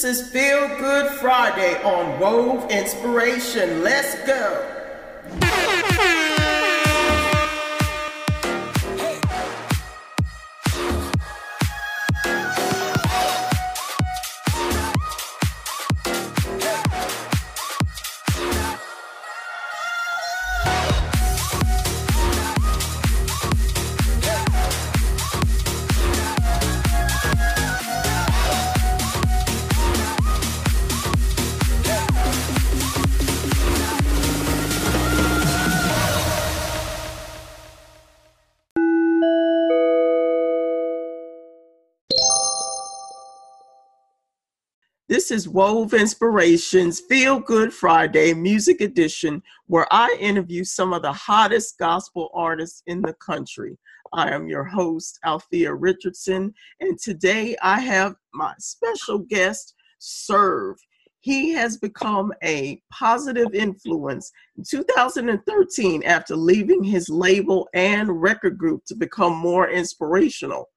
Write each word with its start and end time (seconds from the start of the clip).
This 0.00 0.20
is 0.20 0.30
Feel 0.30 0.68
Good 0.78 1.10
Friday 1.18 1.74
on 1.82 2.20
Wove 2.20 2.70
Inspiration. 2.70 3.82
Let's 3.82 4.14
go. 4.24 6.37
This 45.28 45.44
is 45.44 45.48
Wove 45.50 45.92
Inspirations 45.92 47.00
Feel 47.00 47.38
Good 47.38 47.70
Friday 47.70 48.32
Music 48.32 48.80
Edition, 48.80 49.42
where 49.66 49.86
I 49.90 50.16
interview 50.18 50.64
some 50.64 50.94
of 50.94 51.02
the 51.02 51.12
hottest 51.12 51.76
gospel 51.76 52.30
artists 52.32 52.82
in 52.86 53.02
the 53.02 53.12
country. 53.12 53.76
I 54.14 54.30
am 54.30 54.48
your 54.48 54.64
host, 54.64 55.18
Althea 55.26 55.74
Richardson, 55.74 56.54
and 56.80 56.98
today 56.98 57.54
I 57.60 57.78
have 57.78 58.14
my 58.32 58.54
special 58.58 59.18
guest, 59.18 59.74
Serve. 59.98 60.76
He 61.20 61.50
has 61.50 61.76
become 61.76 62.32
a 62.42 62.80
positive 62.90 63.52
influence 63.52 64.32
in 64.56 64.64
2013 64.66 66.04
after 66.04 66.36
leaving 66.36 66.82
his 66.82 67.10
label 67.10 67.68
and 67.74 68.22
record 68.22 68.56
group 68.56 68.82
to 68.86 68.94
become 68.94 69.36
more 69.36 69.68
inspirational. 69.68 70.70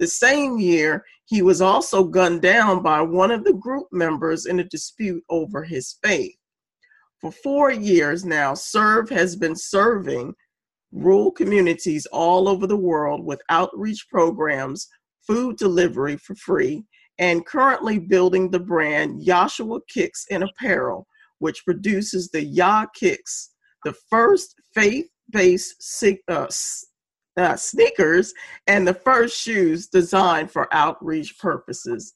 The 0.00 0.06
same 0.06 0.58
year, 0.58 1.04
he 1.26 1.42
was 1.42 1.60
also 1.60 2.04
gunned 2.04 2.40
down 2.40 2.82
by 2.82 3.02
one 3.02 3.30
of 3.30 3.44
the 3.44 3.52
group 3.52 3.86
members 3.92 4.46
in 4.46 4.58
a 4.58 4.64
dispute 4.64 5.22
over 5.28 5.62
his 5.62 5.98
faith. 6.02 6.34
For 7.20 7.30
four 7.30 7.70
years 7.70 8.24
now, 8.24 8.54
Serve 8.54 9.10
has 9.10 9.36
been 9.36 9.54
serving 9.54 10.34
rural 10.90 11.30
communities 11.30 12.06
all 12.06 12.48
over 12.48 12.66
the 12.66 12.76
world 12.76 13.24
with 13.24 13.42
outreach 13.50 14.06
programs, 14.08 14.88
food 15.26 15.56
delivery 15.58 16.16
for 16.16 16.34
free, 16.34 16.82
and 17.18 17.44
currently 17.44 17.98
building 17.98 18.50
the 18.50 18.58
brand 18.58 19.20
Yahshua 19.22 19.80
Kicks 19.86 20.24
and 20.30 20.42
Apparel, 20.42 21.06
which 21.40 21.64
produces 21.66 22.30
the 22.30 22.42
Yah 22.42 22.86
Kicks, 22.94 23.50
the 23.84 23.94
first 24.08 24.54
faith 24.74 25.06
based 25.30 26.02
uh, 26.28 26.46
uh, 27.40 27.56
sneakers 27.56 28.34
and 28.66 28.86
the 28.86 28.94
first 28.94 29.36
shoes 29.36 29.86
designed 29.86 30.50
for 30.50 30.72
outreach 30.72 31.38
purposes. 31.38 32.14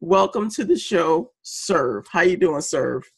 Welcome 0.00 0.50
to 0.50 0.64
the 0.64 0.78
show, 0.78 1.32
Serve. 1.42 2.06
How 2.08 2.20
you 2.20 2.36
doing, 2.36 2.60
Serve? 2.60 3.10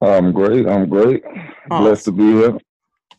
I'm 0.00 0.32
great. 0.32 0.66
I'm 0.68 0.88
great. 0.88 1.24
Awesome. 1.70 1.84
Blessed 1.84 2.04
to 2.06 2.12
be 2.12 2.24
here. 2.24 2.58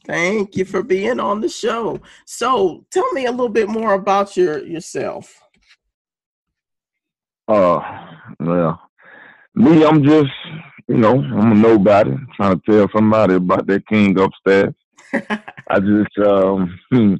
Thank 0.06 0.56
you 0.56 0.66
for 0.66 0.84
being 0.84 1.20
on 1.20 1.42
the 1.42 1.50
show. 1.50 2.00
So, 2.26 2.86
tell 2.92 3.12
me 3.12 3.26
a 3.26 3.32
little 3.32 3.50
bit 3.50 3.68
more 3.68 3.94
about 3.94 4.38
your 4.38 4.64
yourself. 4.64 5.42
Uh, 7.48 7.80
well, 8.40 8.82
me, 9.56 9.84
I'm 9.86 10.04
just, 10.04 10.32
you 10.88 10.98
know, 10.98 11.20
I'm 11.20 11.52
a 11.52 11.56
nobody 11.56 12.16
trying 12.36 12.60
to 12.60 12.72
tell 12.72 12.90
somebody 12.96 13.36
about 13.36 13.68
that 13.68 13.88
king 13.88 14.20
upstairs. 14.20 14.74
I 15.14 15.80
just, 15.80 16.18
um, 16.28 16.80
you 16.92 17.20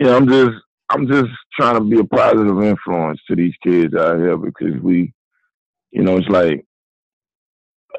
know, 0.00 0.16
I'm 0.16 0.28
just, 0.28 0.56
I'm 0.88 1.08
just 1.08 1.30
trying 1.58 1.74
to 1.74 1.80
be 1.80 1.98
a 1.98 2.04
positive 2.04 2.62
influence 2.62 3.20
to 3.28 3.36
these 3.36 3.54
kids 3.62 3.94
out 3.94 4.18
here 4.18 4.36
because 4.36 4.80
we, 4.82 5.12
you 5.90 6.02
know, 6.02 6.16
it's 6.16 6.28
like, 6.28 6.64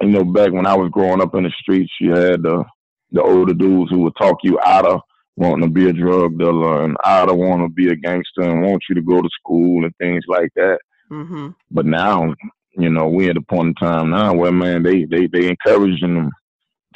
you 0.01 0.09
know, 0.09 0.23
back 0.23 0.51
when 0.51 0.65
I 0.65 0.75
was 0.75 0.91
growing 0.91 1.21
up 1.21 1.35
in 1.35 1.43
the 1.43 1.51
streets, 1.59 1.91
you 1.99 2.11
had 2.11 2.43
the 2.43 2.63
the 3.11 3.21
older 3.21 3.53
dudes 3.53 3.89
who 3.89 3.99
would 3.99 4.15
talk 4.17 4.37
you 4.43 4.59
out 4.65 4.85
of 4.85 4.99
wanting 5.37 5.67
to 5.67 5.69
be 5.69 5.87
a 5.87 5.93
drug 5.93 6.37
dealer 6.37 6.83
and 6.83 6.97
out 7.05 7.29
of 7.29 7.37
want 7.37 7.61
to 7.61 7.69
be 7.69 7.89
a 7.89 7.95
gangster 7.95 8.41
and 8.41 8.63
want 8.63 8.83
you 8.89 8.95
to 8.95 9.01
go 9.01 9.21
to 9.21 9.29
school 9.39 9.85
and 9.85 9.95
things 9.97 10.23
like 10.27 10.49
that. 10.55 10.79
Mm-hmm. 11.11 11.49
But 11.71 11.85
now, 11.85 12.33
you 12.71 12.89
know, 12.89 13.07
we're 13.07 13.29
at 13.29 13.37
a 13.37 13.41
point 13.41 13.69
in 13.69 13.75
time 13.75 14.09
now 14.09 14.33
where 14.33 14.51
man, 14.51 14.83
they 14.83 15.05
they 15.05 15.27
they 15.27 15.47
encouraging 15.47 16.15
them 16.15 16.31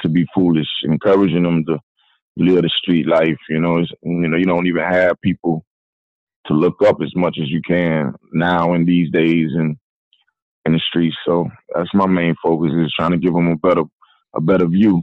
to 0.00 0.08
be 0.08 0.26
foolish, 0.34 0.68
encouraging 0.82 1.44
them 1.44 1.64
to 1.66 1.78
live 2.36 2.62
the 2.62 2.70
street 2.70 3.06
life. 3.06 3.38
You 3.48 3.60
know, 3.60 3.78
it's, 3.78 3.90
you 4.02 4.28
know, 4.28 4.36
you 4.36 4.44
don't 4.44 4.66
even 4.66 4.82
have 4.82 5.20
people 5.20 5.64
to 6.46 6.54
look 6.54 6.82
up 6.82 6.96
as 7.02 7.14
much 7.14 7.38
as 7.40 7.50
you 7.50 7.60
can 7.62 8.14
now 8.32 8.74
in 8.74 8.84
these 8.84 9.10
days 9.10 9.50
and 9.54 9.76
in 10.66 10.72
the 10.72 10.80
streets. 10.88 11.16
So 11.24 11.48
that's 11.74 11.92
my 11.94 12.06
main 12.06 12.34
focus 12.42 12.72
is 12.74 12.92
trying 12.96 13.12
to 13.12 13.18
give 13.18 13.34
them 13.34 13.48
a 13.48 13.56
better 13.56 13.82
a 14.34 14.40
better 14.40 14.66
view 14.66 15.02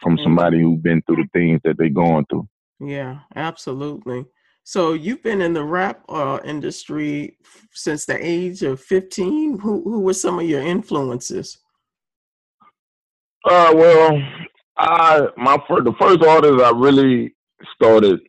from 0.00 0.14
mm-hmm. 0.14 0.24
somebody 0.24 0.60
who's 0.60 0.80
been 0.80 1.02
through 1.02 1.16
the 1.16 1.28
things 1.32 1.60
that 1.64 1.76
they're 1.76 1.88
going 1.88 2.24
through. 2.30 2.48
Yeah, 2.80 3.20
absolutely. 3.34 4.26
So 4.62 4.94
you've 4.94 5.22
been 5.22 5.42
in 5.42 5.52
the 5.52 5.64
rap 5.64 6.02
uh, 6.08 6.38
industry 6.44 7.36
since 7.72 8.06
the 8.06 8.16
age 8.18 8.62
of 8.62 8.80
15. 8.80 9.58
Who 9.58 9.82
who 9.82 10.00
were 10.00 10.14
some 10.14 10.38
of 10.38 10.46
your 10.46 10.62
influences? 10.62 11.58
Uh, 13.44 13.72
well, 13.74 14.22
I 14.76 15.28
my 15.36 15.58
first 15.68 15.84
the 15.84 15.94
first 15.98 16.22
artist 16.24 16.60
I 16.62 16.70
really 16.70 17.34
started 17.74 18.20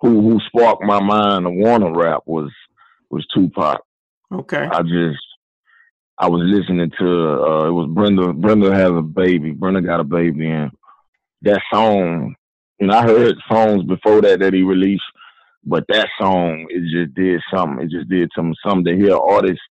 who 0.00 0.20
who 0.20 0.40
sparked 0.46 0.82
my 0.82 1.00
mind 1.00 1.44
to 1.44 1.50
want 1.50 1.82
to 1.82 1.92
rap 1.92 2.22
was 2.26 2.50
was 3.10 3.26
Tupac. 3.34 3.80
Okay. 4.32 4.68
I 4.70 4.82
just 4.82 5.22
I 6.18 6.28
was 6.28 6.42
listening 6.44 6.90
to 6.98 7.06
uh 7.06 7.68
it 7.68 7.72
was 7.72 7.90
Brenda 7.92 8.32
Brenda 8.32 8.74
has 8.74 8.90
a 8.90 9.02
baby. 9.02 9.52
Brenda 9.52 9.80
got 9.80 10.00
a 10.00 10.04
baby 10.04 10.48
and 10.48 10.70
that 11.42 11.60
song 11.72 12.34
and 12.80 12.92
I 12.92 13.02
heard 13.02 13.36
songs 13.50 13.84
before 13.84 14.20
that 14.22 14.40
that 14.40 14.52
he 14.52 14.62
released, 14.62 15.04
but 15.64 15.84
that 15.88 16.08
song 16.20 16.66
it 16.68 16.82
just 16.90 17.14
did 17.14 17.40
something. 17.52 17.84
It 17.84 17.90
just 17.90 18.08
did 18.08 18.30
something 18.36 18.54
something 18.66 18.84
to 18.84 18.96
hear 18.96 19.16
artists 19.16 19.62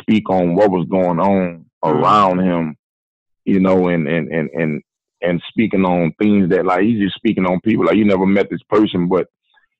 speak 0.00 0.28
on 0.30 0.54
what 0.54 0.70
was 0.70 0.86
going 0.88 1.18
on 1.18 1.64
mm-hmm. 1.84 1.88
around 1.88 2.40
him, 2.40 2.76
you 3.44 3.60
know, 3.60 3.88
and 3.88 4.06
and 4.06 4.28
and 4.28 4.50
and 4.50 4.82
and 5.22 5.42
speaking 5.48 5.84
on 5.84 6.12
things 6.20 6.48
that 6.50 6.66
like 6.66 6.82
he's 6.82 7.00
just 7.00 7.16
speaking 7.16 7.46
on 7.46 7.60
people 7.60 7.84
like 7.86 7.96
you 7.96 8.04
never 8.04 8.26
met 8.26 8.48
this 8.50 8.62
person, 8.68 9.08
but 9.08 9.26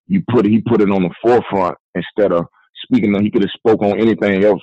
you 0.06 0.22
put 0.30 0.46
he 0.46 0.60
put 0.60 0.80
it 0.80 0.90
on 0.90 1.02
the 1.02 1.10
forefront 1.22 1.76
instead 1.94 2.32
of 2.32 2.46
speaking. 2.84 3.14
On, 3.14 3.22
he 3.22 3.30
could 3.30 3.42
have 3.42 3.50
spoke 3.50 3.82
on 3.82 4.00
anything 4.00 4.44
else, 4.44 4.62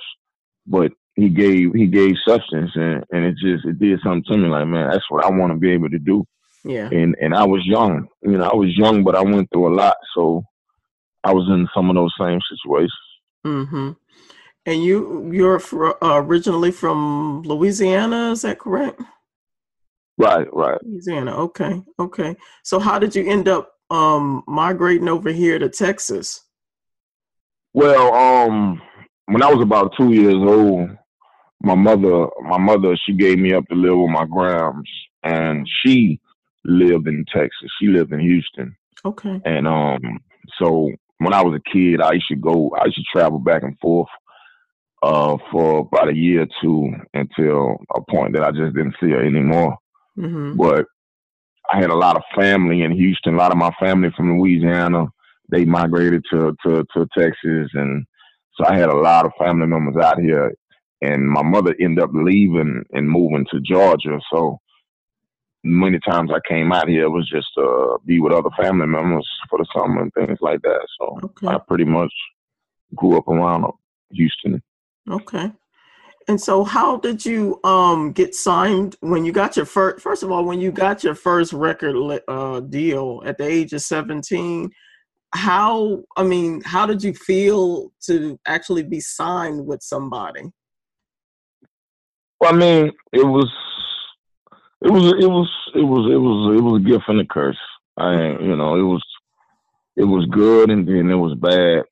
but 0.66 0.92
he 1.14 1.28
gave 1.28 1.72
he 1.74 1.86
gave 1.86 2.14
substance 2.26 2.70
and 2.74 3.04
and 3.12 3.24
it 3.24 3.36
just 3.36 3.64
it 3.64 3.78
did 3.78 4.00
something 4.02 4.24
to 4.24 4.36
me 4.36 4.48
like 4.48 4.66
man 4.66 4.90
that's 4.90 5.08
what 5.10 5.24
I 5.24 5.30
want 5.30 5.52
to 5.52 5.58
be 5.58 5.70
able 5.70 5.90
to 5.90 5.98
do. 5.98 6.24
Yeah. 6.64 6.88
And 6.90 7.14
and 7.20 7.34
I 7.34 7.44
was 7.44 7.64
young, 7.64 8.08
you 8.22 8.36
know 8.38 8.48
I 8.48 8.54
was 8.54 8.76
young, 8.76 9.04
but 9.04 9.14
I 9.14 9.22
went 9.22 9.50
through 9.52 9.72
a 9.72 9.74
lot, 9.74 9.96
so 10.14 10.44
I 11.22 11.32
was 11.32 11.48
in 11.48 11.68
some 11.74 11.88
of 11.88 11.96
those 11.96 12.12
same 12.18 12.40
situations. 12.50 12.92
Mm-hmm. 13.46 13.92
And 14.66 14.82
you 14.82 15.30
you're 15.30 15.58
for, 15.58 16.02
uh, 16.02 16.18
originally 16.20 16.70
from 16.70 17.42
Louisiana, 17.42 18.32
is 18.32 18.42
that 18.42 18.58
correct? 18.58 19.00
Right, 20.16 20.46
right. 20.52 20.78
Louisiana. 20.84 21.36
Okay, 21.36 21.82
okay. 21.98 22.36
So 22.62 22.78
how 22.78 22.98
did 22.98 23.14
you 23.14 23.28
end 23.28 23.48
up 23.48 23.72
um 23.90 24.42
migrating 24.46 25.08
over 25.08 25.30
here 25.30 25.58
to 25.58 25.68
Texas? 25.68 26.40
Well, 27.72 28.14
um, 28.14 28.80
when 29.26 29.42
I 29.42 29.52
was 29.52 29.60
about 29.60 29.92
two 29.96 30.12
years 30.12 30.36
old, 30.36 30.90
my 31.62 31.74
mother, 31.74 32.28
my 32.42 32.58
mother, 32.58 32.96
she 33.04 33.14
gave 33.14 33.38
me 33.38 33.52
up 33.52 33.66
to 33.68 33.74
live 33.74 33.98
with 33.98 34.10
my 34.10 34.26
grams, 34.26 34.88
and 35.24 35.68
she 35.82 36.20
lived 36.64 37.08
in 37.08 37.24
Texas. 37.32 37.70
She 37.80 37.88
lived 37.88 38.12
in 38.12 38.20
Houston. 38.20 38.76
Okay. 39.04 39.40
And 39.44 39.66
um, 39.66 40.20
so 40.58 40.90
when 41.18 41.34
I 41.34 41.42
was 41.42 41.58
a 41.58 41.70
kid, 41.70 42.00
I 42.00 42.12
used 42.12 42.28
to 42.28 42.36
go, 42.36 42.70
I 42.78 42.86
used 42.86 42.96
to 42.96 43.04
travel 43.12 43.38
back 43.38 43.62
and 43.62 43.78
forth 43.78 44.08
uh, 45.02 45.36
for 45.50 45.80
about 45.80 46.08
a 46.08 46.14
year 46.14 46.42
or 46.42 46.48
two 46.62 46.92
until 47.12 47.76
a 47.94 48.00
point 48.10 48.34
that 48.34 48.44
I 48.44 48.50
just 48.50 48.74
didn't 48.74 48.96
see 49.00 49.10
her 49.10 49.24
anymore. 49.24 49.76
Mm-hmm. 50.18 50.56
But 50.56 50.86
I 51.72 51.78
had 51.78 51.90
a 51.90 51.96
lot 51.96 52.16
of 52.16 52.22
family 52.36 52.82
in 52.82 52.92
Houston. 52.92 53.34
A 53.34 53.38
lot 53.38 53.52
of 53.52 53.58
my 53.58 53.72
family 53.80 54.10
from 54.16 54.38
Louisiana, 54.38 55.06
they 55.50 55.64
migrated 55.64 56.24
to 56.30 56.54
to, 56.64 56.84
to 56.94 57.06
Texas, 57.16 57.70
and 57.74 58.04
so 58.56 58.66
I 58.66 58.76
had 58.76 58.88
a 58.88 58.96
lot 58.96 59.26
of 59.26 59.32
family 59.38 59.66
members 59.66 60.02
out 60.02 60.20
here. 60.20 60.52
And 61.02 61.28
my 61.28 61.42
mother 61.42 61.74
ended 61.80 62.02
up 62.02 62.10
leaving 62.14 62.82
and 62.92 63.10
moving 63.10 63.44
to 63.50 63.60
Georgia. 63.60 64.18
So 64.32 64.58
many 65.64 65.98
times 65.98 66.30
I 66.32 66.38
came 66.48 66.72
out 66.72 66.88
here, 66.88 67.04
it 67.04 67.10
was 67.10 67.28
just 67.28 67.48
to 67.56 67.64
uh, 67.64 67.98
be 68.06 68.20
with 68.20 68.32
other 68.32 68.50
family 68.56 68.86
members 68.86 69.28
for 69.50 69.58
the 69.58 69.66
summer 69.74 70.02
and 70.02 70.12
things 70.14 70.38
like 70.40 70.62
that. 70.62 70.86
So 70.98 71.18
okay. 71.24 71.48
I 71.48 71.58
pretty 71.66 71.84
much 71.84 72.12
grew 72.94 73.16
up 73.16 73.28
around 73.28 73.64
Houston. 74.12 74.62
Okay. 75.10 75.50
And 76.26 76.40
so, 76.40 76.64
how 76.64 76.96
did 76.96 77.24
you 77.24 77.60
um, 77.64 78.12
get 78.12 78.34
signed 78.34 78.96
when 79.00 79.24
you 79.24 79.32
got 79.32 79.56
your 79.56 79.66
first? 79.66 80.02
First 80.02 80.22
of 80.22 80.30
all, 80.30 80.44
when 80.44 80.60
you 80.60 80.72
got 80.72 81.04
your 81.04 81.14
first 81.14 81.52
record 81.52 81.96
uh, 82.28 82.60
deal 82.60 83.22
at 83.26 83.36
the 83.36 83.44
age 83.44 83.72
of 83.74 83.82
seventeen, 83.82 84.70
how? 85.34 86.02
I 86.16 86.22
mean, 86.22 86.62
how 86.62 86.86
did 86.86 87.02
you 87.02 87.12
feel 87.12 87.92
to 88.06 88.38
actually 88.46 88.84
be 88.84 89.00
signed 89.00 89.66
with 89.66 89.82
somebody? 89.82 90.50
Well, 92.40 92.54
I 92.54 92.56
mean, 92.56 92.92
it 93.12 93.24
was, 93.24 93.50
it 94.82 94.90
was, 94.90 95.14
it 95.20 95.26
was, 95.26 95.50
it 95.74 95.82
was, 95.82 96.10
it 96.10 96.16
was, 96.16 96.56
it 96.56 96.60
was 96.62 96.80
a 96.80 96.84
gift 96.84 97.04
and 97.08 97.20
a 97.20 97.26
curse. 97.26 97.58
I, 97.96 98.30
you 98.40 98.56
know, 98.56 98.76
it 98.76 98.82
was, 98.82 99.02
it 99.96 100.04
was 100.04 100.26
good 100.26 100.70
and 100.70 100.88
then 100.88 101.10
it 101.10 101.14
was 101.14 101.34
bad, 101.34 101.84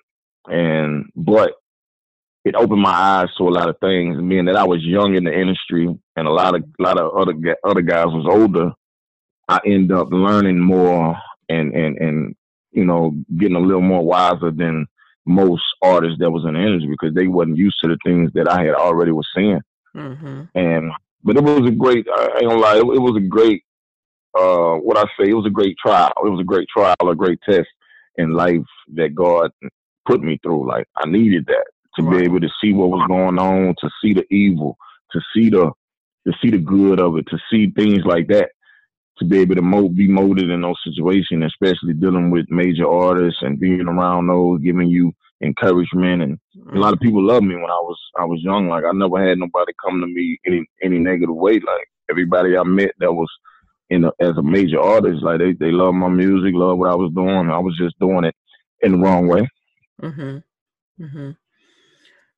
and 0.48 1.10
but 1.14 1.52
it 2.44 2.54
opened 2.56 2.82
my 2.82 2.90
eyes 2.90 3.28
to 3.38 3.48
a 3.48 3.50
lot 3.50 3.68
of 3.68 3.78
things. 3.78 4.16
Being 4.28 4.46
that 4.46 4.56
I 4.56 4.64
was 4.64 4.82
young 4.82 5.14
in 5.14 5.24
the 5.24 5.32
industry 5.32 5.88
and 6.16 6.28
a 6.28 6.30
lot 6.30 6.54
of 6.54 6.62
a 6.62 6.82
lot 6.82 6.98
of 6.98 7.14
other 7.16 7.34
other 7.64 7.82
guys 7.82 8.06
was 8.06 8.26
older, 8.28 8.72
I 9.48 9.60
end 9.66 9.92
up 9.92 10.08
learning 10.10 10.58
more 10.58 11.16
and 11.48 11.72
and 11.74 11.96
and 11.98 12.34
you 12.72 12.84
know 12.84 13.12
getting 13.36 13.56
a 13.56 13.60
little 13.60 13.82
more 13.82 14.04
wiser 14.04 14.50
than 14.50 14.86
most 15.24 15.62
artists 15.82 16.18
that 16.18 16.30
was 16.30 16.44
in 16.44 16.54
the 16.54 16.60
industry 16.60 16.90
because 16.90 17.14
they 17.14 17.28
wasn't 17.28 17.56
used 17.56 17.76
to 17.80 17.88
the 17.88 17.98
things 18.04 18.30
that 18.34 18.48
I 18.48 18.64
had 18.64 18.74
already 18.74 19.12
was 19.12 19.28
seeing. 19.36 19.60
Mm-hmm. 19.94 20.42
And 20.56 20.90
but 21.22 21.36
it 21.36 21.44
was 21.44 21.68
a 21.68 21.72
great. 21.72 22.06
I 22.12 22.38
ain't 22.40 22.48
gonna 22.48 22.60
lie. 22.60 22.76
It, 22.76 22.80
it 22.80 23.00
was 23.00 23.16
a 23.16 23.26
great. 23.26 23.62
Uh, 24.36 24.76
what 24.76 24.96
I 24.96 25.02
say, 25.20 25.28
it 25.28 25.34
was 25.34 25.46
a 25.46 25.50
great 25.50 25.76
trial. 25.78 26.10
It 26.24 26.28
was 26.28 26.40
a 26.40 26.44
great 26.44 26.66
trial, 26.74 26.96
a 27.02 27.14
great 27.14 27.38
test 27.48 27.68
in 28.16 28.32
life 28.32 28.64
that 28.94 29.14
God 29.14 29.50
put 30.06 30.22
me 30.22 30.40
through. 30.42 30.66
Like 30.66 30.88
I 30.96 31.06
needed 31.06 31.46
that 31.46 31.66
to 31.96 32.02
right. 32.02 32.18
be 32.18 32.24
able 32.24 32.40
to 32.40 32.48
see 32.62 32.72
what 32.72 32.90
was 32.90 33.06
going 33.08 33.38
on, 33.38 33.74
to 33.80 33.90
see 34.02 34.14
the 34.14 34.24
evil, 34.32 34.76
to 35.12 35.20
see 35.34 35.50
the 35.50 35.70
to 36.26 36.32
see 36.40 36.50
the 36.50 36.58
good 36.58 37.00
of 37.00 37.16
it, 37.16 37.26
to 37.28 37.38
see 37.50 37.70
things 37.70 38.04
like 38.04 38.28
that, 38.28 38.50
to 39.18 39.24
be 39.24 39.40
able 39.40 39.56
to 39.56 39.62
mo- 39.62 39.88
be 39.88 40.08
molded 40.08 40.50
in 40.50 40.60
those 40.60 40.76
situations, 40.84 41.44
especially 41.44 41.94
dealing 41.94 42.30
with 42.30 42.46
major 42.48 42.88
artists 42.88 43.42
and 43.42 43.58
being 43.58 43.88
around 43.88 44.28
those, 44.28 44.60
giving 44.60 44.88
you 44.88 45.12
encouragement. 45.42 46.22
And 46.22 46.38
a 46.72 46.78
lot 46.78 46.92
of 46.92 46.98
mm-hmm. 46.98 47.08
people 47.08 47.26
loved 47.26 47.44
me 47.44 47.56
when 47.56 47.64
I 47.64 47.80
was 47.80 47.98
I 48.18 48.24
was 48.24 48.40
young. 48.42 48.68
Like 48.68 48.84
I 48.84 48.92
never 48.92 49.26
had 49.26 49.38
nobody 49.38 49.72
come 49.84 50.00
to 50.00 50.06
me 50.06 50.38
any 50.46 50.64
any 50.82 50.98
negative 50.98 51.34
way. 51.34 51.54
Like 51.54 51.88
everybody 52.10 52.56
I 52.56 52.62
met 52.62 52.92
that 53.00 53.12
was 53.12 53.28
in 53.90 54.04
a, 54.04 54.12
as 54.20 54.36
a 54.38 54.42
major 54.42 54.80
artist, 54.80 55.22
like 55.22 55.38
they 55.38 55.52
they 55.52 55.70
love 55.70 55.94
my 55.94 56.08
music, 56.08 56.54
loved 56.54 56.78
what 56.78 56.90
I 56.90 56.94
was 56.94 57.12
doing. 57.14 57.50
I 57.50 57.58
was 57.58 57.76
just 57.76 57.98
doing 57.98 58.24
it 58.24 58.34
in 58.80 58.92
the 58.92 58.98
wrong 58.98 59.28
way. 59.28 59.48
Mm-hmm. 60.00 61.04
Mm-hmm. 61.04 61.30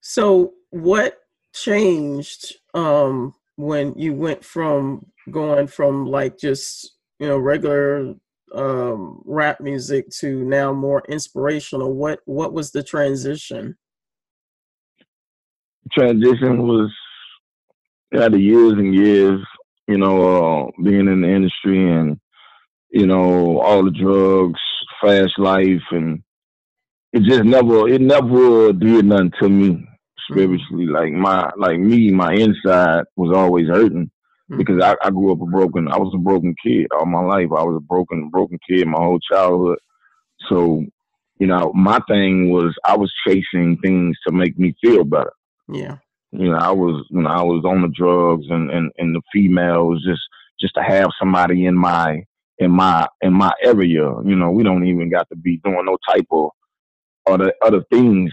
So, 0.07 0.53
what 0.69 1.17
changed 1.55 2.57
um, 2.75 3.35
when 3.57 3.95
you 3.97 4.13
went 4.13 4.45
from 4.45 5.07
going 5.31 5.67
from 5.67 6.05
like 6.05 6.37
just 6.37 6.93
you 7.19 7.27
know 7.27 7.39
regular 7.39 8.13
um, 8.55 9.23
rap 9.25 9.63
music 9.63 10.11
to 10.19 10.45
now 10.45 10.75
more 10.75 11.03
inspirational? 11.09 11.95
What 11.95 12.21
what 12.27 12.53
was 12.53 12.71
the 12.71 12.83
transition? 12.83 13.79
Transition 15.91 16.69
was 16.69 16.91
yeah, 18.13 18.29
the 18.29 18.39
years 18.39 18.75
and 18.75 18.95
years, 18.95 19.41
you 19.89 19.97
know, 19.97 20.67
uh, 20.67 20.71
being 20.83 21.09
in 21.09 21.23
the 21.23 21.29
industry 21.31 21.91
and 21.91 22.21
you 22.91 23.07
know 23.07 23.59
all 23.59 23.83
the 23.83 23.91
drugs, 23.91 24.61
fast 25.01 25.39
life, 25.39 25.83
and 25.93 26.23
it 27.15 27.23
just 27.23 27.45
never 27.45 27.89
it 27.89 28.03
never 28.03 28.71
did 28.75 29.07
nothing 29.07 29.33
to 29.41 29.49
me 29.49 29.89
spiritually. 30.31 30.87
Like 30.87 31.13
my 31.13 31.51
like 31.57 31.79
me, 31.79 32.11
my 32.11 32.35
inside 32.35 33.05
was 33.17 33.37
always 33.37 33.69
hurting 33.69 34.11
mm-hmm. 34.51 34.59
because 34.59 34.83
I, 34.83 34.97
I 35.03 35.11
grew 35.11 35.33
up 35.33 35.41
a 35.41 35.47
broken. 35.47 35.89
I 35.89 35.99
was 35.99 36.13
a 36.15 36.19
broken 36.19 36.55
kid 36.65 36.87
all 36.93 37.07
my 37.07 37.21
life. 37.21 37.49
I 37.51 37.63
was 37.65 37.77
a 37.77 37.85
broken 37.87 38.31
broken 38.31 38.59
kid 38.69 38.87
my 38.87 38.99
whole 38.99 39.21
childhood. 39.21 39.79
So, 40.49 40.85
you 41.39 41.47
know, 41.47 41.73
my 41.75 42.01
thing 42.09 42.51
was 42.51 42.75
I 42.85 42.97
was 42.97 43.13
chasing 43.27 43.79
things 43.83 44.17
to 44.27 44.33
make 44.33 44.59
me 44.59 44.75
feel 44.83 45.05
better. 45.05 45.33
Yeah. 45.69 45.99
You 46.33 46.51
know, 46.51 46.59
I 46.59 46.73
was 46.73 47.07
you 47.11 47.23
know 47.23 47.31
I 47.31 47.43
was 47.43 47.65
on 47.65 47.83
the 47.83 47.89
drugs 47.89 48.47
and 48.49 48.71
and 48.71 48.91
and 48.99 49.15
the 49.15 49.23
females 49.33 50.05
just 50.07 50.23
just 50.61 50.75
to 50.75 50.83
have 50.83 51.09
somebody 51.19 51.67
in 51.67 51.77
my 51.77 52.23
in 52.59 52.71
my 52.71 53.07
in 53.21 53.33
my 53.33 53.53
area. 53.63 54.13
You 54.25 54.37
know, 54.37 54.51
we 54.51 54.63
don't 54.63 54.87
even 54.87 55.11
got 55.11 55.29
to 55.31 55.37
be 55.37 55.61
doing 55.65 55.85
no 55.85 55.97
type 56.09 56.27
of 56.31 56.51
other 57.27 57.53
other 57.63 57.85
things 57.91 58.33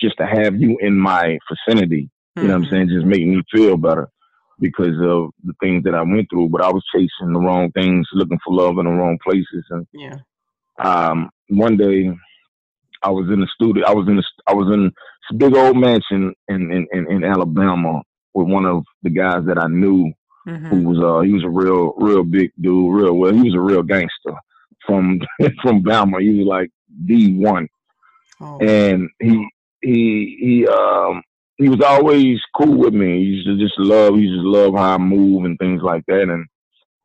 just 0.00 0.16
to 0.18 0.26
have 0.26 0.60
you 0.60 0.76
in 0.80 0.98
my 0.98 1.38
vicinity. 1.50 2.10
You 2.36 2.44
know 2.44 2.48
what 2.50 2.54
I'm 2.54 2.62
mm-hmm. 2.64 2.70
saying? 2.70 2.88
Just 2.88 3.06
make 3.06 3.26
me 3.26 3.42
feel 3.52 3.76
better 3.76 4.08
because 4.60 4.94
of 5.00 5.30
the 5.44 5.54
things 5.60 5.84
that 5.84 5.94
I 5.94 6.02
went 6.02 6.28
through. 6.30 6.48
But 6.50 6.62
I 6.62 6.70
was 6.70 6.84
chasing 6.94 7.32
the 7.32 7.40
wrong 7.40 7.70
things, 7.72 8.06
looking 8.12 8.38
for 8.44 8.54
love 8.54 8.78
in 8.78 8.84
the 8.84 8.90
wrong 8.90 9.18
places. 9.24 9.64
And 9.70 9.86
yeah, 9.92 10.16
um, 10.82 11.30
one 11.48 11.76
day 11.76 12.10
I 13.02 13.10
was 13.10 13.28
in 13.30 13.40
the 13.40 13.48
studio. 13.54 13.84
I 13.86 13.92
was 13.92 14.08
in 14.08 14.16
the, 14.16 14.24
I 14.46 14.54
was 14.54 14.72
in 14.72 14.84
this 14.84 15.38
big 15.38 15.56
old 15.56 15.76
mansion 15.76 16.34
in 16.48 16.70
in, 16.72 16.86
in, 16.92 17.10
in 17.10 17.24
Alabama 17.24 18.02
with 18.34 18.48
one 18.48 18.66
of 18.66 18.84
the 19.02 19.10
guys 19.10 19.44
that 19.46 19.58
I 19.58 19.66
knew. 19.66 20.12
Mm-hmm. 20.46 20.66
Who 20.66 20.88
was 20.88 20.98
uh 20.98 21.20
he 21.20 21.32
was 21.32 21.44
a 21.44 21.48
real 21.48 21.92
real 21.98 22.24
big 22.24 22.52
dude, 22.58 22.94
real 22.94 23.14
well 23.14 23.34
he 23.34 23.42
was 23.42 23.54
a 23.54 23.60
real 23.60 23.82
gangster 23.82 24.32
from 24.86 25.20
from 25.62 25.82
Bama. 25.82 26.22
He 26.22 26.38
was 26.38 26.46
like 26.46 26.70
D 27.04 27.34
one, 27.34 27.68
oh. 28.40 28.58
and 28.58 29.10
he 29.20 29.46
he 29.82 30.36
he 30.40 30.66
um 30.66 31.22
he 31.58 31.68
was 31.68 31.80
always 31.82 32.40
cool 32.56 32.78
with 32.78 32.94
me. 32.94 33.18
He 33.18 33.24
used 33.24 33.46
to 33.48 33.58
just 33.58 33.78
love 33.78 34.16
he 34.16 34.26
just 34.26 34.44
love 34.44 34.74
how 34.74 34.94
I 34.94 34.98
move 34.98 35.44
and 35.44 35.58
things 35.58 35.82
like 35.82 36.04
that. 36.06 36.22
And 36.22 36.46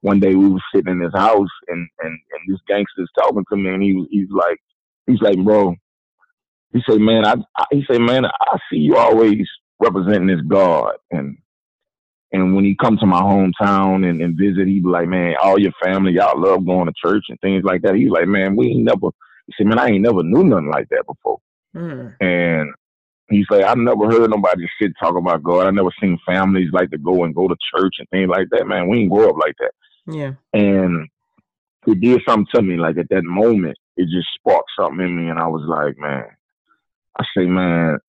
one 0.02 0.20
day 0.20 0.36
we 0.36 0.50
was 0.50 0.62
sitting 0.74 0.94
in 0.94 1.02
his 1.02 1.14
house 1.16 1.50
and 1.70 1.88
and 2.02 2.12
and 2.12 2.42
this 2.48 2.62
gangster's 2.68 3.10
talking 3.18 3.46
to 3.52 3.58
me 3.58 3.72
and 3.72 3.84
he 3.84 3.94
was 3.94 4.08
he's 4.12 4.30
like 4.32 4.60
he's 5.08 5.22
like 5.22 5.38
bro. 5.40 5.76
He 6.74 6.82
said, 6.90 7.02
man, 7.02 7.26
I, 7.26 7.36
I 7.58 7.66
he 7.72 7.86
said, 7.90 8.02
man, 8.02 8.26
I 8.26 8.58
see 8.70 8.78
you 8.78 8.98
always 8.98 9.48
representing 9.80 10.28
this 10.28 10.42
God 10.48 10.96
and 11.12 11.38
and 12.34 12.56
when 12.56 12.66
he 12.66 12.76
come 12.76 12.98
to 13.00 13.08
my 13.08 13.22
hometown 13.22 14.10
and, 14.10 14.22
and 14.22 14.38
visit, 14.38 14.68
he 14.68 14.82
be 14.82 14.88
like, 14.90 15.08
man, 15.08 15.36
all 15.42 15.60
your 15.60 15.74
family, 15.84 16.14
y'all 16.14 16.40
love 16.40 16.66
going 16.66 16.88
to 16.88 16.94
church 17.04 17.26
and 17.30 17.40
things 17.42 17.64
like 17.64 17.84
that. 17.84 17.96
He's 17.96 18.12
like, 18.12 18.28
man, 18.28 18.56
we 18.56 18.70
ain't 18.70 18.86
never. 18.86 19.10
He 19.48 19.54
said, 19.58 19.68
man, 19.68 19.80
I 19.80 19.88
ain't 19.90 20.04
never 20.04 20.24
knew 20.24 20.44
nothing 20.44 20.72
like 20.72 20.90
that 20.90 21.06
before. 21.08 21.40
Mm. 21.76 22.16
And 22.22 22.74
he's 23.30 23.46
like, 23.50 23.64
I 23.66 23.74
never 23.76 24.10
heard 24.10 24.30
nobody 24.30 24.66
shit 24.80 24.92
talk 25.02 25.16
about 25.16 25.44
God. 25.44 25.68
I 25.68 25.72
never 25.72 25.90
seen 26.02 26.20
families 26.26 26.70
like 26.72 26.92
to 26.92 26.98
go 26.98 27.24
and 27.24 27.36
go 27.36 27.48
to 27.48 27.56
church 27.76 27.96
and 28.00 28.10
things 28.10 28.30
like 28.30 28.48
that. 28.52 28.68
Man, 28.68 28.88
we 28.88 29.00
didn't 29.00 29.12
grow 29.12 29.30
up 29.30 29.38
like 29.38 29.56
that. 29.60 29.72
Yeah. 30.08 30.34
And 30.54 31.08
it 31.88 32.00
did 32.02 32.22
something 32.28 32.48
to 32.54 32.62
me. 32.62 32.78
Like 32.78 32.98
at 32.98 33.10
that 33.10 33.24
moment, 33.24 33.78
it 33.98 34.06
just 34.06 34.28
sparked 34.36 34.70
something 34.80 35.06
in 35.06 35.16
me, 35.16 35.30
and 35.30 35.40
I 35.40 35.48
was 35.48 35.64
like, 35.68 35.98
man, 35.98 36.26
I 37.20 37.24
say, 37.38 37.46
man, 37.46 38.00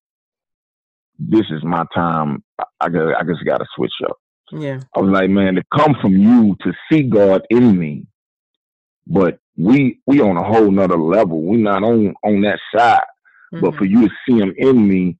this 1.18 1.44
is 1.50 1.62
my 1.62 1.84
time. 1.94 2.42
I, 2.58 2.64
I, 2.80 2.86
I 2.86 3.22
just 3.24 3.44
got 3.44 3.58
to 3.58 3.66
switch 3.76 3.92
up. 4.08 4.16
Yeah. 4.50 4.80
I 4.94 5.00
was 5.00 5.10
like, 5.10 5.30
man, 5.30 5.56
to 5.56 5.62
come 5.76 5.94
from 6.00 6.16
you 6.16 6.56
to 6.62 6.72
see 6.90 7.02
God 7.02 7.42
in 7.50 7.78
me, 7.78 8.06
but 9.06 9.38
we 9.56 10.00
we 10.06 10.20
on 10.20 10.36
a 10.36 10.44
whole 10.44 10.70
nother 10.70 10.98
level. 10.98 11.42
We 11.42 11.58
not 11.58 11.82
on 11.82 12.14
on 12.24 12.40
that 12.42 12.58
side. 12.74 13.04
Mm-hmm. 13.54 13.64
But 13.64 13.76
for 13.76 13.84
you 13.84 14.08
to 14.08 14.14
see 14.28 14.38
him 14.38 14.52
in 14.56 14.88
me, 14.88 15.16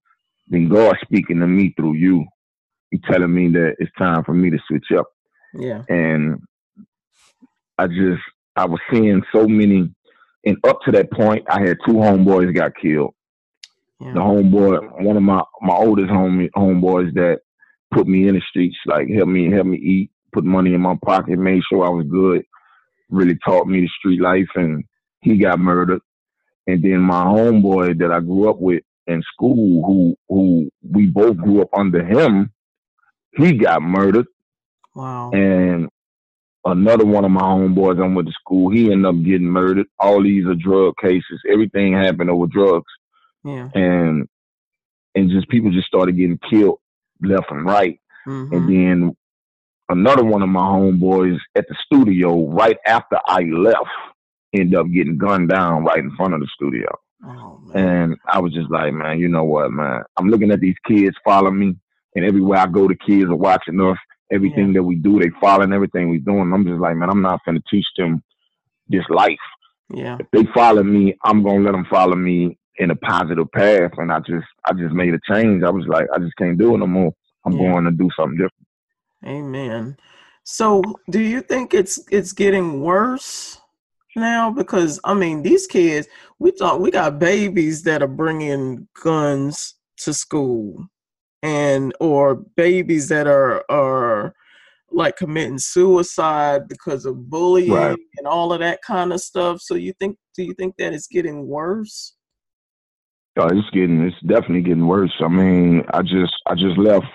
then 0.49 0.69
God 0.69 0.97
speaking 1.03 1.41
to 1.41 1.47
me 1.47 1.73
through 1.77 1.95
you. 1.95 2.25
He 2.91 3.01
telling 3.11 3.35
me 3.35 3.49
that 3.49 3.77
it's 3.79 3.91
time 3.99 4.25
for 4.25 4.35
me 4.35 4.51
to 4.51 4.59
switch 4.69 4.87
up. 4.97 5.07
Yeah. 5.55 5.83
And 5.89 6.41
I 7.79 7.87
just 7.87 8.23
I 8.57 8.67
was 8.67 8.81
seeing 8.93 9.23
so 9.33 9.47
many 9.47 9.91
and 10.45 10.57
up 10.65 10.79
to 10.85 10.93
that 10.93 11.11
point 11.13 11.45
I 11.49 11.61
had 11.61 11.79
two 11.87 11.95
homeboys 11.95 12.55
got 12.55 12.73
killed. 12.81 13.15
Yeah. 14.01 14.13
The 14.13 14.21
homeboy, 14.21 15.03
one 15.03 15.17
of 15.17 15.23
my 15.23 15.43
my 15.63 15.75
oldest 15.75 16.11
home 16.11 16.49
homeboys 16.57 17.15
that 17.15 17.39
put 17.93 18.07
me 18.07 18.29
in 18.29 18.35
the 18.35 18.43
streets, 18.49 18.77
like 18.87 19.09
helped 19.09 19.31
me 19.31 19.51
help 19.51 19.67
me 19.67 19.79
eat, 19.79 20.11
put 20.33 20.45
money 20.45 20.75
in 20.75 20.81
my 20.81 20.97
pocket, 21.05 21.39
made 21.39 21.63
sure 21.69 21.85
I 21.85 21.91
was 21.91 22.07
good, 22.11 22.45
really 23.11 23.39
taught 23.45 23.67
me 23.67 23.81
the 23.81 23.89
street 23.99 24.21
life 24.21 24.49
and 24.57 24.85
he 25.21 25.39
got 25.39 25.59
murdered. 25.59 26.01
And 26.67 26.83
then 26.83 27.01
my 27.01 27.25
homeboy 27.25 27.99
that 27.99 28.11
I 28.11 28.21
grew 28.21 28.49
up 28.49 28.59
with 28.59 28.83
in 29.07 29.23
school, 29.33 29.85
who 29.85 30.17
who 30.29 30.71
we 30.83 31.07
both 31.07 31.37
grew 31.37 31.63
up 31.63 31.69
under 31.77 32.05
him, 32.05 32.51
he 33.37 33.53
got 33.53 33.83
murdered. 33.83 34.27
Wow. 34.95 35.31
And 35.33 35.89
another 36.65 37.05
one 37.05 37.25
of 37.25 37.31
my 37.31 37.43
homeboys 37.43 38.03
I 38.03 38.07
went 38.07 38.29
to 38.29 38.35
school, 38.35 38.71
he 38.71 38.91
ended 38.91 39.07
up 39.07 39.23
getting 39.25 39.47
murdered. 39.47 39.87
All 39.99 40.23
these 40.23 40.47
are 40.47 40.55
drug 40.55 40.95
cases. 41.03 41.43
Everything 41.51 41.93
happened 41.93 42.31
over 42.31 42.47
drugs. 42.47 42.91
Yeah. 43.45 43.69
And 43.75 44.27
and 45.15 45.31
just 45.31 45.49
people 45.49 45.71
just 45.71 45.87
started 45.87 46.17
getting 46.17 46.39
killed 46.51 46.79
left 47.21 47.51
and 47.51 47.67
right. 47.67 48.01
Mm-hmm. 48.27 48.55
And 48.55 48.69
then 48.69 49.17
another 49.89 50.25
one 50.25 50.43
of 50.43 50.49
my 50.49 50.63
homeboys 50.63 51.39
at 51.55 51.69
the 51.69 51.77
studio 51.85 52.49
right 52.49 52.79
after 52.87 53.19
I 53.27 53.43
left 53.43 53.87
end 54.55 54.75
up 54.75 54.91
getting 54.91 55.19
gunned 55.19 55.49
down 55.49 55.85
right 55.85 55.99
in 55.99 56.15
front 56.17 56.35
of 56.35 56.41
the 56.41 56.49
studio. 56.55 56.89
Oh, 57.25 57.61
and 57.75 58.17
I 58.27 58.39
was 58.39 58.53
just 58.53 58.71
like, 58.71 58.93
man, 58.93 59.19
you 59.19 59.29
know 59.29 59.45
what, 59.45 59.71
man? 59.71 60.03
I'm 60.17 60.29
looking 60.29 60.51
at 60.51 60.61
these 60.61 60.77
kids 60.87 61.17
following 61.25 61.59
me. 61.59 61.77
and 62.15 62.25
everywhere 62.25 62.61
I 62.61 62.67
go, 62.67 62.87
the 62.87 62.97
kids 62.97 63.31
are 63.31 63.37
watching 63.37 63.81
us. 63.81 63.99
Everything 64.33 64.69
yeah. 64.69 64.75
that 64.75 64.83
we 64.83 64.97
do, 64.97 65.21
they 65.21 65.31
following 65.41 65.73
everything 65.73 66.11
we 66.11 66.19
doing. 66.19 66.53
I'm 66.53 66.67
just 66.67 66.81
like, 66.81 66.97
man, 66.97 67.11
I'm 67.11 67.23
not 67.23 67.41
gonna 67.45 67.63
teach 67.71 67.87
them 67.97 68.23
this 68.89 69.05
life. 69.09 69.39
Yeah. 69.93 70.17
If 70.19 70.27
they 70.33 70.51
follow 70.53 70.83
me, 70.83 71.15
I'm 71.25 71.43
gonna 71.43 71.61
let 71.61 71.73
them 71.73 71.87
follow 71.91 72.17
me 72.17 72.59
in 72.77 72.91
a 72.91 72.97
positive 72.97 73.51
path. 73.53 73.93
And 73.99 74.13
I 74.13 74.19
just, 74.21 74.47
I 74.67 74.73
just 74.73 74.95
made 74.95 75.15
a 75.15 75.21
change. 75.31 75.63
I 75.63 75.71
was 75.71 75.87
like, 75.87 76.07
I 76.15 76.19
just 76.19 76.37
can't 76.37 76.59
do 76.59 76.75
it 76.75 76.79
no 76.79 76.87
more. 76.87 77.13
I'm 77.45 77.53
yeah. 77.53 77.73
going 77.73 77.85
to 77.85 77.91
do 77.91 78.09
something 78.17 78.37
different. 78.39 78.67
Amen. 79.25 79.97
So, 80.43 80.83
do 81.11 81.21
you 81.21 81.41
think 81.41 81.73
it's 81.73 81.99
it's 82.11 82.33
getting 82.33 82.83
worse 82.83 83.59
now? 84.17 84.51
Because 84.51 85.01
I 85.05 85.15
mean, 85.15 85.43
these 85.43 85.67
kids, 85.67 86.09
we 86.39 86.51
thought 86.51 86.81
we 86.81 86.91
got 86.91 87.19
babies 87.19 87.83
that 87.85 88.03
are 88.03 88.09
bringing 88.09 88.89
guns 89.03 89.75
to 89.99 90.15
school, 90.15 90.87
and 91.43 91.95
or 92.01 92.37
babies 92.57 93.09
that 93.09 93.27
are 93.27 93.65
are 93.71 94.35
like 94.91 95.17
committing 95.17 95.59
suicide 95.59 96.69
because 96.69 97.05
of 97.05 97.29
bullying 97.29 97.73
right. 97.73 97.99
and 98.17 98.27
all 98.27 98.53
of 98.53 98.61
that 98.61 98.81
kind 98.83 99.13
of 99.13 99.21
stuff. 99.21 99.61
So, 99.61 99.75
you 99.75 99.93
think 99.99 100.17
do 100.37 100.43
you 100.43 100.55
think 100.55 100.77
that 100.79 100.93
it's 100.93 101.09
getting 101.09 101.47
worse? 101.47 102.15
Oh, 103.37 103.49
it's 103.49 103.71
getting 103.71 104.03
it's 104.03 104.21
definitely 104.27 104.63
getting 104.63 104.87
worse. 104.87 105.13
I 105.21 105.29
mean, 105.29 105.85
I 105.93 106.03
just 106.03 106.35
I 106.47 106.55
just 106.55 106.79
left. 106.79 107.07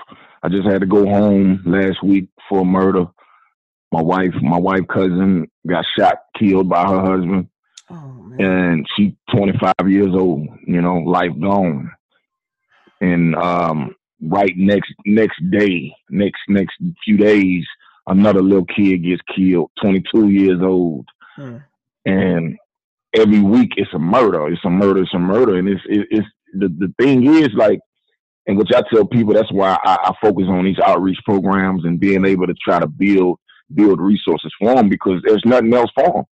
I 0.41 0.49
just 0.49 0.67
had 0.67 0.81
to 0.81 0.87
go 0.87 1.05
home 1.05 1.61
last 1.65 2.01
week 2.03 2.29
for 2.47 2.61
a 2.61 2.65
murder 2.65 3.07
my 3.91 4.01
wife, 4.01 4.33
my 4.41 4.57
wife 4.57 4.87
cousin 4.87 5.47
got 5.67 5.85
shot, 5.97 6.19
killed 6.37 6.69
by 6.69 6.87
her 6.87 7.01
husband. 7.01 7.49
Oh, 7.89 8.33
and 8.39 8.87
she 8.95 9.15
25 9.35 9.73
years 9.87 10.13
old, 10.13 10.47
you 10.65 10.81
know, 10.81 10.97
life 10.97 11.31
gone. 11.39 11.91
And 13.01 13.35
um, 13.35 13.95
right 14.21 14.53
next 14.55 14.93
next 15.05 15.39
day, 15.49 15.93
next 16.09 16.39
next 16.47 16.75
few 17.03 17.17
days, 17.17 17.65
another 18.07 18.41
little 18.41 18.65
kid 18.65 19.03
gets 19.03 19.21
killed, 19.35 19.71
22 19.81 20.29
years 20.29 20.61
old. 20.61 21.07
Hmm. 21.35 21.57
And 22.05 22.57
every 23.15 23.41
week 23.41 23.71
it's 23.77 23.93
a 23.93 23.99
murder. 23.99 24.47
It's 24.49 24.65
a 24.65 24.69
murder. 24.69 25.01
It's 25.01 25.13
a 25.13 25.19
murder. 25.19 25.57
And 25.57 25.67
it's 25.67 25.81
it, 25.87 26.07
it's 26.11 26.27
the 26.53 26.67
the 26.67 26.93
thing 26.99 27.25
is 27.25 27.49
like, 27.55 27.79
and 28.45 28.57
which 28.57 28.71
I 28.75 28.83
tell 28.93 29.05
people 29.05 29.33
that's 29.33 29.51
why 29.51 29.77
I, 29.83 29.97
I 30.03 30.13
focus 30.21 30.45
on 30.47 30.65
these 30.65 30.79
outreach 30.79 31.19
programs 31.25 31.85
and 31.85 31.99
being 31.99 32.25
able 32.25 32.47
to 32.47 32.55
try 32.63 32.79
to 32.79 32.87
build 32.87 33.39
build 33.73 33.99
resources 34.01 34.53
for 34.59 34.75
them 34.75 34.89
because 34.89 35.21
there's 35.25 35.43
nothing 35.45 35.73
else 35.73 35.91
for 35.95 36.11
them. 36.11 36.23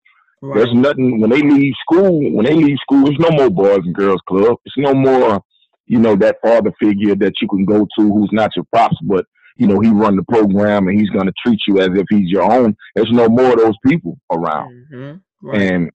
Right. 0.41 0.57
There's 0.57 0.73
nothing 0.73 1.19
when 1.19 1.29
they 1.29 1.41
leave 1.41 1.73
school. 1.81 2.19
When 2.33 2.45
they 2.45 2.53
leave 2.53 2.77
school, 2.81 3.05
there's 3.05 3.19
no 3.19 3.31
more 3.31 3.49
boys 3.49 3.81
and 3.85 3.95
girls 3.95 4.21
club. 4.27 4.57
It's 4.65 4.77
no 4.77 4.93
more, 4.93 5.41
you 5.87 5.99
know, 5.99 6.15
that 6.17 6.37
father 6.43 6.71
figure 6.79 7.15
that 7.15 7.33
you 7.41 7.47
can 7.47 7.65
go 7.65 7.87
to 7.97 8.13
who's 8.13 8.29
not 8.31 8.55
your 8.55 8.65
pops, 8.73 8.97
but 9.01 9.25
you 9.57 9.65
know 9.65 9.79
he 9.79 9.89
run 9.89 10.15
the 10.15 10.23
program 10.23 10.87
and 10.87 10.99
he's 10.99 11.09
going 11.09 11.25
to 11.25 11.33
treat 11.43 11.59
you 11.67 11.79
as 11.79 11.89
if 11.93 12.05
he's 12.09 12.29
your 12.29 12.43
own. 12.43 12.75
There's 12.95 13.11
no 13.11 13.27
more 13.27 13.53
of 13.53 13.59
those 13.59 13.77
people 13.85 14.19
around, 14.31 14.85
mm-hmm. 14.93 15.47
right. 15.47 15.61
and 15.61 15.91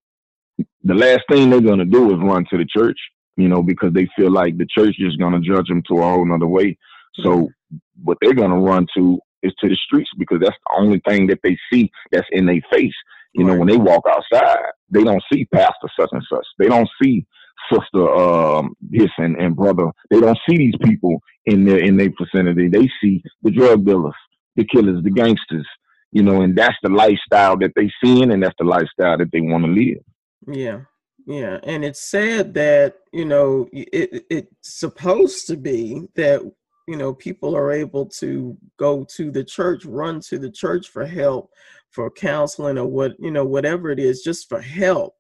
the 0.85 0.95
last 0.95 1.23
thing 1.31 1.49
they're 1.49 1.61
going 1.61 1.79
to 1.79 1.85
do 1.85 2.13
is 2.13 2.19
run 2.21 2.45
to 2.51 2.59
the 2.59 2.67
church, 2.67 2.99
you 3.37 3.49
know, 3.49 3.63
because 3.63 3.93
they 3.93 4.09
feel 4.17 4.31
like 4.31 4.59
the 4.59 4.67
church 4.67 4.97
is 4.99 5.17
going 5.17 5.33
to 5.33 5.49
judge 5.49 5.69
them 5.69 5.83
to 5.89 5.99
a 5.99 6.03
whole 6.03 6.27
nother 6.27 6.47
way. 6.47 6.77
So 7.23 7.31
mm-hmm. 7.31 7.77
what 8.03 8.19
they're 8.21 8.35
going 8.35 8.51
to 8.51 8.57
run 8.57 8.87
to 8.97 9.21
is 9.43 9.53
to 9.61 9.69
the 9.69 9.77
streets 9.77 10.11
because 10.19 10.41
that's 10.41 10.57
the 10.67 10.81
only 10.81 11.01
thing 11.07 11.27
that 11.29 11.41
they 11.43 11.57
see 11.73 11.91
that's 12.11 12.27
in 12.31 12.47
their 12.47 12.61
face. 12.73 12.95
You 13.35 13.47
right. 13.47 13.53
know, 13.53 13.59
when 13.59 13.69
they 13.69 13.77
walk 13.77 14.05
outside, 14.09 14.59
they 14.91 15.05
don't 15.05 15.23
see 15.33 15.47
pastor 15.47 15.89
such 15.99 16.11
and 16.13 16.23
such. 16.31 16.47
They 16.59 16.69
don't 16.69 16.89
see 17.03 17.27
sister 17.73 18.09
um 18.15 18.75
this 18.81 19.11
and, 19.19 19.37
and 19.37 19.57
brother. 19.57 19.91
They 20.11 20.21
don't 20.21 20.39
see 20.49 20.57
these 20.57 20.75
people 20.83 21.23
in 21.47 21.65
their 21.65 21.79
in 21.79 21.97
their 21.97 22.11
vicinity. 22.19 22.69
They 22.69 22.91
see 23.01 23.23
the 23.43 23.51
drug 23.51 23.85
dealers, 23.85 24.15
the 24.57 24.65
killers, 24.65 25.03
the 25.03 25.11
gangsters, 25.11 25.67
you 26.11 26.23
know, 26.23 26.43
and 26.43 26.57
that's 26.57 26.77
the 26.83 26.91
lifestyle 26.91 27.57
that 27.59 27.73
they 27.77 27.91
seeing 28.03 28.33
and 28.33 28.43
that's 28.43 28.57
the 28.59 28.65
lifestyle 28.65 29.19
that 29.19 29.31
they 29.33 29.41
want 29.41 29.65
to 29.65 29.71
live. 29.71 29.99
Yeah. 30.47 30.81
Yeah, 31.27 31.61
and 31.63 31.85
it's 31.85 32.03
sad 32.03 32.55
that 32.55 32.97
you 33.13 33.25
know 33.25 33.69
it, 33.73 34.25
it's 34.29 34.49
supposed 34.63 35.47
to 35.47 35.57
be 35.57 36.09
that 36.17 36.41
you 36.89 36.97
know 36.97 37.15
people 37.15 37.57
are 37.57 37.73
able 37.73 38.07
to 38.07 38.57
go 38.77 39.05
to 39.05 39.31
the 39.31 39.45
church 39.45 39.85
run 39.85 40.21
to 40.21 40.39
the 40.39 40.51
church 40.51 40.89
for 40.89 41.07
help 41.07 41.51
for 41.93 42.11
counseling 42.11 42.79
or 42.79 42.87
what 42.87 43.13
you 43.21 43.31
know 43.31 43.45
whatever 43.45 43.91
it 43.91 43.99
is 43.99 44.23
just 44.23 44.49
for 44.49 44.61
help. 44.61 45.15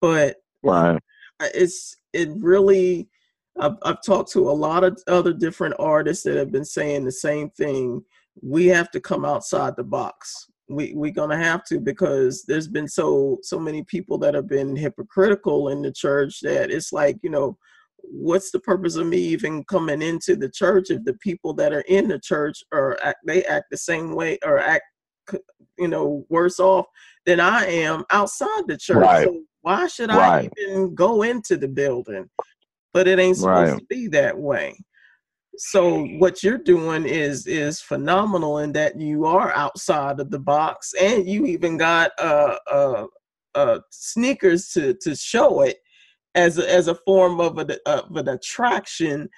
But 0.00 0.36
right. 0.62 1.00
it's 1.40 1.96
it 2.12 2.28
really 2.38 3.08
I've, 3.58 3.76
I've 3.82 4.02
talked 4.02 4.30
to 4.32 4.50
a 4.50 4.52
lot 4.52 4.84
of 4.84 5.02
other 5.08 5.32
different 5.32 5.74
artists 5.78 6.22
that 6.24 6.36
have 6.36 6.52
been 6.52 6.64
saying 6.64 7.04
the 7.04 7.12
same 7.12 7.50
thing. 7.50 8.04
We 8.42 8.66
have 8.66 8.90
to 8.92 9.00
come 9.00 9.24
outside 9.24 9.74
the 9.76 9.84
box. 9.84 10.46
We 10.68 10.92
we're 10.94 11.10
gonna 11.10 11.42
have 11.42 11.64
to 11.66 11.80
because 11.80 12.44
there's 12.44 12.68
been 12.68 12.86
so 12.86 13.38
so 13.42 13.58
many 13.58 13.82
people 13.82 14.18
that 14.18 14.34
have 14.34 14.46
been 14.46 14.76
hypocritical 14.76 15.70
in 15.70 15.82
the 15.82 15.90
church 15.90 16.40
that 16.40 16.70
it's 16.70 16.92
like 16.92 17.18
you 17.22 17.30
know 17.30 17.58
what's 18.02 18.50
the 18.50 18.60
purpose 18.60 18.96
of 18.96 19.06
me 19.06 19.18
even 19.18 19.64
coming 19.64 20.02
into 20.02 20.36
the 20.36 20.48
church 20.48 20.90
if 20.90 21.04
the 21.04 21.14
people 21.14 21.52
that 21.54 21.72
are 21.72 21.84
in 21.88 22.08
the 22.08 22.18
church 22.18 22.62
are 22.72 22.98
they 23.26 23.44
act 23.44 23.66
the 23.70 23.76
same 23.76 24.14
way 24.14 24.38
or 24.44 24.58
act 24.58 24.84
you 25.78 25.88
know 25.88 26.24
worse 26.28 26.60
off 26.60 26.86
than 27.26 27.40
I 27.40 27.66
am 27.66 28.04
outside 28.10 28.64
the 28.66 28.76
church. 28.76 29.02
Right. 29.02 29.24
So 29.24 29.42
why 29.62 29.86
should 29.88 30.10
right. 30.10 30.50
I 30.58 30.62
even 30.62 30.94
go 30.94 31.22
into 31.22 31.56
the 31.56 31.68
building? 31.68 32.28
But 32.92 33.06
it 33.06 33.18
ain't 33.18 33.36
supposed 33.36 33.72
right. 33.72 33.78
to 33.78 33.86
be 33.86 34.08
that 34.08 34.36
way. 34.36 34.76
So 35.56 36.04
what 36.18 36.42
you're 36.42 36.58
doing 36.58 37.04
is 37.04 37.46
is 37.46 37.80
phenomenal 37.80 38.58
in 38.58 38.72
that 38.72 38.98
you 38.98 39.26
are 39.26 39.52
outside 39.52 40.18
of 40.18 40.30
the 40.30 40.38
box 40.38 40.94
and 41.00 41.28
you 41.28 41.44
even 41.46 41.76
got 41.76 42.12
uh 42.18 42.56
uh 42.70 43.06
uh 43.54 43.78
sneakers 43.90 44.68
to 44.70 44.94
to 45.02 45.14
show 45.14 45.60
it 45.62 45.78
as 46.34 46.58
a, 46.58 46.72
as 46.72 46.88
a 46.88 46.94
form 46.94 47.40
of, 47.40 47.58
a, 47.58 47.88
of 47.88 48.16
an 48.16 48.28
attraction 48.28 49.28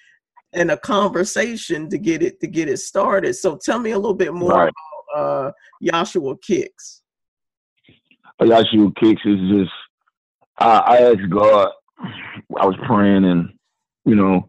and 0.52 0.70
a 0.70 0.76
conversation 0.76 1.88
to 1.88 1.99
get 1.99 2.22
it 2.22 2.40
to 2.40 2.46
get 2.46 2.68
it 2.68 2.78
started. 2.78 3.34
So 3.34 3.56
tell 3.56 3.78
me 3.78 3.92
a 3.92 3.99
little 3.99 4.14
bit 4.14 4.34
more 4.34 4.50
right. 4.50 4.72
about 5.14 5.52
uh, 6.22 6.37
Kicks. 6.42 7.02
Yahshua 8.40 8.94
Kicks 8.96 9.22
is 9.25 9.38
just 9.50 9.72
I, 10.58 10.78
I 10.78 10.96
asked 11.11 11.30
God. 11.30 11.68
I 12.58 12.66
was 12.66 12.76
praying 12.87 13.25
and 13.25 13.50
you 14.04 14.14
know, 14.14 14.49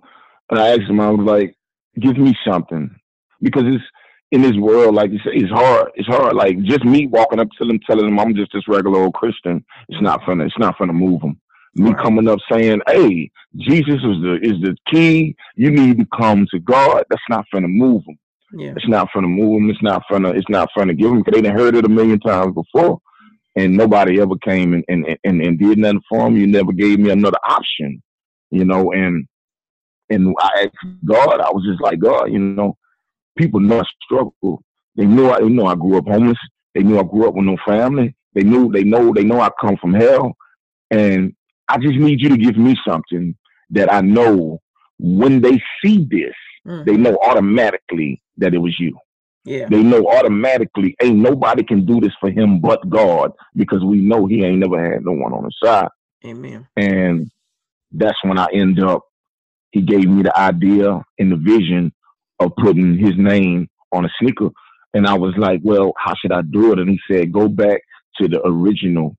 and 0.50 0.60
I 0.60 0.70
asked 0.70 0.90
him. 0.90 1.00
I 1.00 1.10
was 1.10 1.26
like, 1.26 1.56
"Give 2.00 2.18
me 2.18 2.36
something," 2.46 2.94
because 3.42 3.64
it's 3.66 3.84
in 4.32 4.42
this 4.42 4.56
world, 4.56 4.96
like 4.96 5.12
you 5.12 5.20
say, 5.20 5.32
it's 5.34 5.52
hard. 5.52 5.92
It's 5.96 6.08
hard. 6.08 6.36
Like 6.36 6.60
just 6.64 6.84
me 6.84 7.06
walking 7.08 7.40
up 7.40 7.50
to 7.60 7.66
them, 7.66 7.80
telling 7.86 8.06
them 8.06 8.20
I'm 8.20 8.36
just 8.36 8.52
this 8.52 8.68
regular 8.68 9.04
old 9.04 9.14
Christian. 9.14 9.64
It's 9.90 10.02
not 10.02 10.26
gonna. 10.26 10.46
It's 10.46 10.58
not 10.58 10.78
gonna 10.80 10.94
move 10.94 11.22
them 11.22 11.40
me 11.76 11.94
coming 11.96 12.28
up 12.28 12.40
saying, 12.52 12.82
"Hey, 12.88 13.30
Jesus 13.58 13.96
is 13.96 14.22
the 14.22 14.40
is 14.42 14.62
the 14.62 14.76
key. 14.92 15.36
You 15.56 15.72
need 15.72 15.98
to 16.00 16.08
come 16.18 16.48
to 16.52 16.60
God." 16.60 17.04
That's 17.10 17.22
not 17.30 17.46
gonna 17.54 17.68
move 17.68 18.04
them. 18.06 18.18
Yeah. 18.56 18.74
It's 18.76 18.88
not 18.88 19.10
gonna 19.14 19.28
move 19.28 19.62
them. 19.62 19.70
It's 19.70 19.82
not 19.82 20.04
gonna. 20.10 20.30
It's 20.30 20.50
not 20.50 20.70
gonna 20.76 20.94
give 20.94 21.10
them 21.10 21.20
because 21.20 21.34
they 21.34 21.42
didn't 21.42 21.58
heard 21.58 21.76
it 21.76 21.86
a 21.86 21.90
million 21.90 22.20
times 22.20 22.54
before, 22.54 23.00
and 23.56 23.76
nobody 23.76 24.22
ever 24.22 24.36
came 24.38 24.74
and 24.74 24.84
and, 24.88 25.18
and, 25.24 25.42
and 25.42 25.60
did 25.60 25.78
nothing 25.78 26.02
for 26.10 26.26
them. 26.26 26.38
You 26.38 26.48
never 26.48 26.72
gave 26.72 27.00
me 27.00 27.10
another 27.10 27.40
option, 27.48 28.02
you 28.52 28.66
know. 28.66 28.92
And 28.92 29.26
and 30.10 30.36
I 30.40 30.66
asked 30.66 31.06
God. 31.06 31.42
I 31.42 31.50
was 31.52 31.66
just 31.66 31.82
like 31.82 32.00
God, 32.00 32.32
you 32.32 32.40
know. 32.40 32.78
People 33.36 33.60
know 33.60 33.80
I 33.80 33.84
struggle. 34.04 34.64
They 34.96 35.06
knew 35.06 35.28
I, 35.28 35.40
you 35.40 35.50
know, 35.50 35.66
I 35.66 35.76
grew 35.76 35.98
up 35.98 36.08
homeless. 36.08 36.38
They 36.76 36.84
knew 36.84 37.00
I 37.00 37.04
grew 37.04 37.28
up 37.28 37.34
with 37.34 37.46
no 37.46 37.58
family. 37.66 38.16
They 38.34 38.44
knew, 38.44 38.72
they 38.72 38.84
know, 38.84 39.12
they 39.14 39.24
know 39.24 39.42
I 39.42 39.50
come 39.62 39.78
from 39.78 39.94
hell. 39.94 40.34
And 40.92 41.34
I 41.68 41.78
just 41.78 41.96
need 41.96 42.22
you 42.22 42.30
to 42.30 42.38
give 42.38 42.58
me 42.58 42.76
something 42.88 43.36
that 43.72 43.92
I 43.92 44.02
know 44.02 44.60
when 45.00 45.42
they 45.42 45.62
see 45.84 46.06
this, 46.10 46.36
mm. 46.68 46.86
they 46.86 46.98
know 46.98 47.18
automatically 47.24 48.22
that 48.38 48.54
it 48.54 48.60
was 48.60 48.76
you. 48.80 48.98
Yeah. 49.46 49.68
They 49.70 49.84
know 49.84 50.08
automatically 50.08 50.96
ain't 51.02 51.18
nobody 51.18 51.64
can 51.64 51.86
do 51.86 52.00
this 52.00 52.14
for 52.20 52.30
him 52.30 52.62
but 52.62 52.90
God 52.90 53.32
because 53.56 53.84
we 53.84 53.98
know 53.98 54.26
he 54.26 54.44
ain't 54.44 54.60
never 54.60 54.82
had 54.82 55.04
no 55.04 55.12
one 55.12 55.34
on 55.34 55.44
his 55.44 55.58
side. 55.62 55.90
Amen. 56.26 56.66
And 56.78 57.30
that's 57.92 58.18
when 58.24 58.40
I 58.40 58.48
end 58.54 58.82
up, 58.82 59.02
he 59.72 59.82
gave 59.82 60.08
me 60.08 60.24
the 60.24 60.38
idea 60.38 61.02
and 61.20 61.32
the 61.32 61.36
vision 61.36 61.92
of 62.40 62.52
putting 62.58 62.98
his 62.98 63.14
name 63.18 63.68
on 63.92 64.06
a 64.06 64.10
sneaker. 64.20 64.50
And 64.94 65.08
I 65.08 65.16
was 65.16 65.34
like, 65.38 65.60
well, 65.64 65.94
how 65.98 66.14
should 66.16 66.32
I 66.32 66.42
do 66.44 66.72
it? 66.72 66.80
And 66.80 66.90
he 66.90 67.00
said, 67.12 67.34
go 67.34 67.50
back 67.50 67.82
to 68.22 68.28
the 68.28 68.42
original 68.46 69.18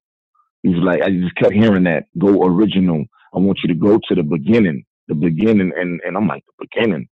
he 0.64 0.71
was 0.71 0.83
like, 0.83 1.02
I 1.02 1.11
just 1.11 1.37
kept 1.37 1.52
hearing 1.52 1.85
that. 1.85 2.06
Go 2.18 2.42
original. 2.42 3.04
I 3.35 3.38
want 3.38 3.59
you 3.62 3.68
to 3.68 3.78
go 3.78 4.00
to 4.09 4.14
the 4.14 4.23
beginning, 4.23 4.85
the 5.09 5.14
beginning, 5.14 5.73
and 5.76 6.00
and 6.04 6.16
I'm 6.16 6.26
like 6.26 6.42
the 6.47 6.66
beginning. 6.66 7.06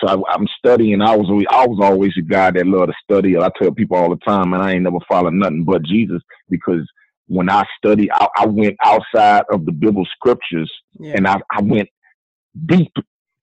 So 0.00 0.08
I, 0.08 0.34
am 0.34 0.46
studying. 0.58 1.00
I 1.00 1.16
was 1.16 1.28
always, 1.30 1.46
I 1.50 1.66
was 1.66 1.78
always 1.80 2.12
a 2.18 2.22
guy 2.22 2.50
that 2.50 2.66
loved 2.66 2.88
to 2.88 2.94
study. 3.02 3.38
I 3.38 3.48
tell 3.60 3.70
people 3.70 3.96
all 3.96 4.10
the 4.10 4.16
time, 4.26 4.52
and 4.52 4.62
I 4.62 4.72
ain't 4.72 4.82
never 4.82 4.98
followed 5.08 5.34
nothing 5.34 5.64
but 5.64 5.84
Jesus 5.84 6.20
because 6.50 6.86
when 7.28 7.48
I 7.48 7.64
study, 7.78 8.10
I, 8.12 8.26
I 8.38 8.46
went 8.46 8.76
outside 8.84 9.44
of 9.50 9.64
the 9.64 9.72
biblical 9.72 10.06
scriptures, 10.16 10.70
yeah. 10.98 11.14
and 11.16 11.28
I, 11.28 11.40
I 11.50 11.62
went 11.62 11.88
deep 12.66 12.92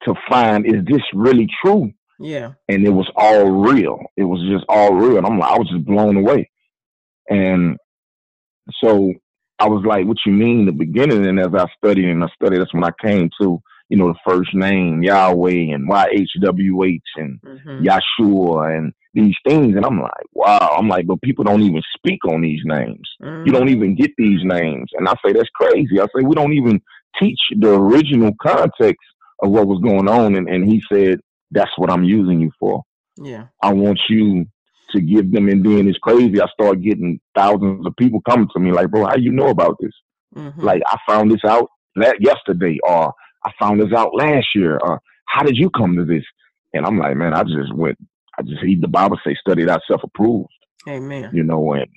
to 0.04 0.14
find 0.30 0.66
is 0.66 0.84
this 0.86 1.02
really 1.14 1.48
true? 1.64 1.92
Yeah. 2.20 2.54
And 2.68 2.86
it 2.86 2.92
was 2.92 3.10
all 3.16 3.50
real. 3.50 4.00
It 4.18 4.24
was 4.24 4.42
just 4.50 4.66
all 4.68 4.94
real. 4.94 5.18
And 5.18 5.26
I'm 5.26 5.40
like, 5.40 5.52
I 5.52 5.58
was 5.58 5.70
just 5.70 5.86
blown 5.86 6.18
away. 6.18 6.50
And 7.30 7.78
so 8.84 9.14
I 9.64 9.68
was 9.68 9.86
like, 9.86 10.06
what 10.06 10.18
you 10.26 10.34
mean 10.34 10.66
the 10.66 10.74
beginning? 10.74 11.26
And 11.26 11.40
as 11.40 11.54
I 11.56 11.66
studied 11.78 12.10
and 12.10 12.22
I 12.22 12.28
studied, 12.36 12.60
that's 12.60 12.74
when 12.74 12.84
I 12.84 12.92
came 13.02 13.30
to, 13.40 13.62
you 13.88 13.98
know, 13.98 14.10
the 14.10 14.20
first 14.28 14.54
name, 14.54 15.02
Yahweh 15.02 15.74
and 15.74 15.90
YHWH 15.90 17.00
and 17.16 17.40
mm-hmm. 17.42 17.88
Yahshua 17.88 18.78
and 18.78 18.94
these 19.14 19.36
things. 19.48 19.78
And 19.78 19.86
I'm 19.86 20.02
like, 20.02 20.26
wow. 20.34 20.76
I'm 20.78 20.90
like, 20.90 21.08
but 21.08 21.22
people 21.22 21.46
don't 21.46 21.62
even 21.62 21.82
speak 21.96 22.26
on 22.26 22.42
these 22.42 22.60
names. 22.66 23.08
Mm-hmm. 23.22 23.46
You 23.46 23.54
don't 23.54 23.68
mm-hmm. 23.68 23.76
even 23.76 23.96
get 23.96 24.12
these 24.18 24.42
names. 24.44 24.90
And 24.98 25.08
I 25.08 25.14
say, 25.26 25.32
that's 25.32 25.50
crazy. 25.56 26.02
I 26.02 26.08
say, 26.08 26.26
we 26.26 26.36
don't 26.36 26.54
even 26.54 26.82
teach 27.18 27.40
the 27.58 27.74
original 27.74 28.34
context 28.42 29.08
of 29.42 29.52
what 29.52 29.68
was 29.68 29.80
going 29.82 30.10
on. 30.10 30.36
And, 30.36 30.50
and 30.50 30.70
he 30.70 30.84
said, 30.92 31.22
that's 31.52 31.72
what 31.78 31.90
I'm 31.90 32.04
using 32.04 32.42
you 32.42 32.52
for. 32.60 32.84
Yeah. 33.16 33.46
I 33.62 33.72
want 33.72 34.02
you 34.10 34.46
to 34.92 35.02
give 35.02 35.32
them 35.32 35.50
and 35.50 35.66
then 35.66 35.88
it's 35.88 35.98
crazy. 36.00 36.42
I 36.42 36.48
start 36.48 36.82
getting 36.82 37.20
thousands 37.36 37.86
of 37.86 37.96
people 37.96 38.22
coming 38.22 38.48
to 38.54 38.60
me 38.60 38.72
like, 38.72 38.90
bro, 38.90 39.06
how 39.06 39.16
you 39.16 39.32
know 39.32 39.50
about 39.50 39.78
this? 39.80 39.94
Mm-hmm. 40.36 40.62
Like 40.62 40.82
I 40.88 40.98
found 41.08 41.32
this 41.32 41.44
out 41.46 41.70
yesterday 41.96 42.78
or 42.84 43.14
I 43.46 43.52
found 43.60 43.82
this 43.82 43.94
out 43.94 44.16
last 44.16 44.48
year 44.56 44.78
or 44.78 45.00
how 45.26 45.44
did 45.44 45.58
you 45.58 45.70
come 45.70 45.96
to 45.96 46.06
this? 46.06 46.24
And 46.74 46.86
I'm 46.86 46.98
like, 46.98 47.16
man, 47.16 47.34
I 47.34 47.44
just 47.44 47.74
went 47.76 47.98
I 48.38 48.42
just 48.44 48.64
read 48.64 48.82
the 48.82 48.88
Bible 48.88 49.20
say 49.24 49.36
study 49.36 49.64
that 49.66 49.82
self 49.88 50.04
approved. 50.04 50.50
Amen. 50.88 51.30
You 51.34 51.44
know, 51.44 51.74
and 51.74 51.88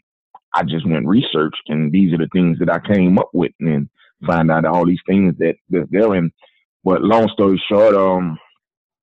I 0.55 0.62
just 0.62 0.88
went 0.88 1.07
researched 1.07 1.69
and 1.69 1.93
these 1.93 2.12
are 2.12 2.19
the 2.19 2.28
things 2.33 2.59
that 2.59 2.71
I 2.71 2.78
came 2.78 3.19
up 3.19 3.31
with 3.33 3.52
and 3.61 3.88
find 4.26 4.50
out 4.50 4.64
all 4.64 4.87
these 4.87 5.00
things 5.07 5.35
that, 5.38 5.57
that 5.71 5.88
they're 5.90 6.14
in. 6.14 6.31
But 6.85 7.02
long 7.02 7.28
story 7.28 7.62
short, 7.69 7.95
um, 7.95 8.38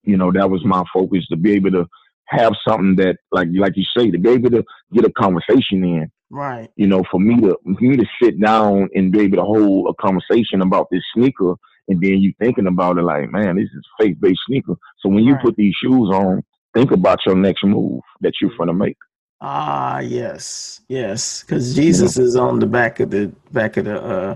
you 0.03 0.17
know, 0.17 0.31
that 0.31 0.49
was 0.49 0.63
my 0.65 0.83
focus 0.93 1.25
to 1.27 1.35
be 1.35 1.53
able 1.53 1.71
to 1.71 1.85
have 2.33 2.53
something 2.67 2.95
that, 2.97 3.17
like 3.31 3.47
like 3.53 3.73
you 3.75 3.85
say, 3.97 4.11
to 4.11 4.17
be 4.17 4.29
able 4.29 4.49
to 4.51 4.63
get 4.91 5.05
a 5.05 5.11
conversation 5.11 5.83
in. 5.83 6.11
Right. 6.29 6.69
You 6.75 6.87
know, 6.87 7.03
for 7.11 7.19
me 7.19 7.39
to 7.41 7.57
for 7.63 7.83
me 7.83 7.97
to 7.97 8.05
sit 8.21 8.39
down 8.39 8.89
and 8.95 9.11
be 9.11 9.21
able 9.21 9.37
to 9.37 9.43
hold 9.43 9.89
a 9.89 10.01
conversation 10.01 10.61
about 10.61 10.87
this 10.91 11.03
sneaker, 11.13 11.53
and 11.87 12.01
then 12.01 12.19
you 12.19 12.33
thinking 12.39 12.67
about 12.67 12.97
it 12.97 13.03
like, 13.03 13.31
man, 13.31 13.55
this 13.55 13.69
is 13.75 13.85
faith 13.99 14.17
based 14.19 14.41
sneaker. 14.47 14.75
So 14.99 15.09
when 15.09 15.23
you 15.23 15.33
right. 15.33 15.43
put 15.43 15.55
these 15.55 15.75
shoes 15.81 16.09
on, 16.09 16.43
think 16.73 16.91
about 16.91 17.19
your 17.25 17.35
next 17.35 17.63
move 17.63 18.01
that 18.21 18.33
you're 18.41 18.55
gonna 18.57 18.73
make. 18.73 18.97
Ah, 19.41 19.99
yes, 19.99 20.81
yes, 20.87 21.43
because 21.43 21.75
Jesus 21.75 22.17
yeah. 22.17 22.23
is 22.23 22.35
on 22.35 22.59
the 22.59 22.65
back 22.65 22.99
of 22.99 23.11
the 23.11 23.27
back 23.51 23.77
of 23.77 23.85
the 23.85 24.01
uh, 24.01 24.35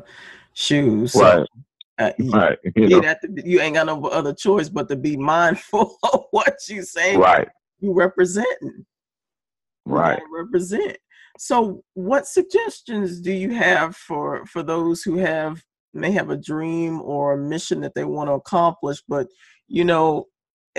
shoes. 0.54 1.14
So, 1.14 1.22
right. 1.22 1.48
Uh, 2.00 2.12
right. 2.20 2.60
You, 2.76 2.88
you, 2.88 3.02
to, 3.02 3.18
you, 3.44 3.60
ain't 3.60 3.74
got 3.76 3.88
no 3.88 4.06
other 4.06 4.34
choice 4.34 4.70
but 4.70 4.88
to 4.90 4.96
be 4.96 5.18
mindful 5.18 5.98
of 6.14 6.26
what 6.32 6.58
you 6.68 6.84
say. 6.84 7.16
Right. 7.16 7.48
You 7.80 7.94
representing. 7.94 8.86
Right. 9.86 10.20
You 10.20 10.44
represent. 10.44 10.98
So, 11.40 11.84
what 11.94 12.28
suggestions 12.28 13.22
do 13.22 13.32
you 13.32 13.54
have 13.54 13.96
for 13.96 14.46
for 14.48 14.64
those 14.64 15.04
who 15.04 15.18
have 15.18 15.62
may 15.94 16.12
have 16.12 16.30
a 16.30 16.38
dream 16.38 17.02
or 17.02 17.34
a 17.34 17.38
mission 17.38 17.82
that 17.82 17.94
they 17.96 18.04
want 18.04 18.30
to 18.30 18.34
accomplish, 18.34 19.02
but 19.08 19.28
you 19.68 19.84
know, 19.84 20.26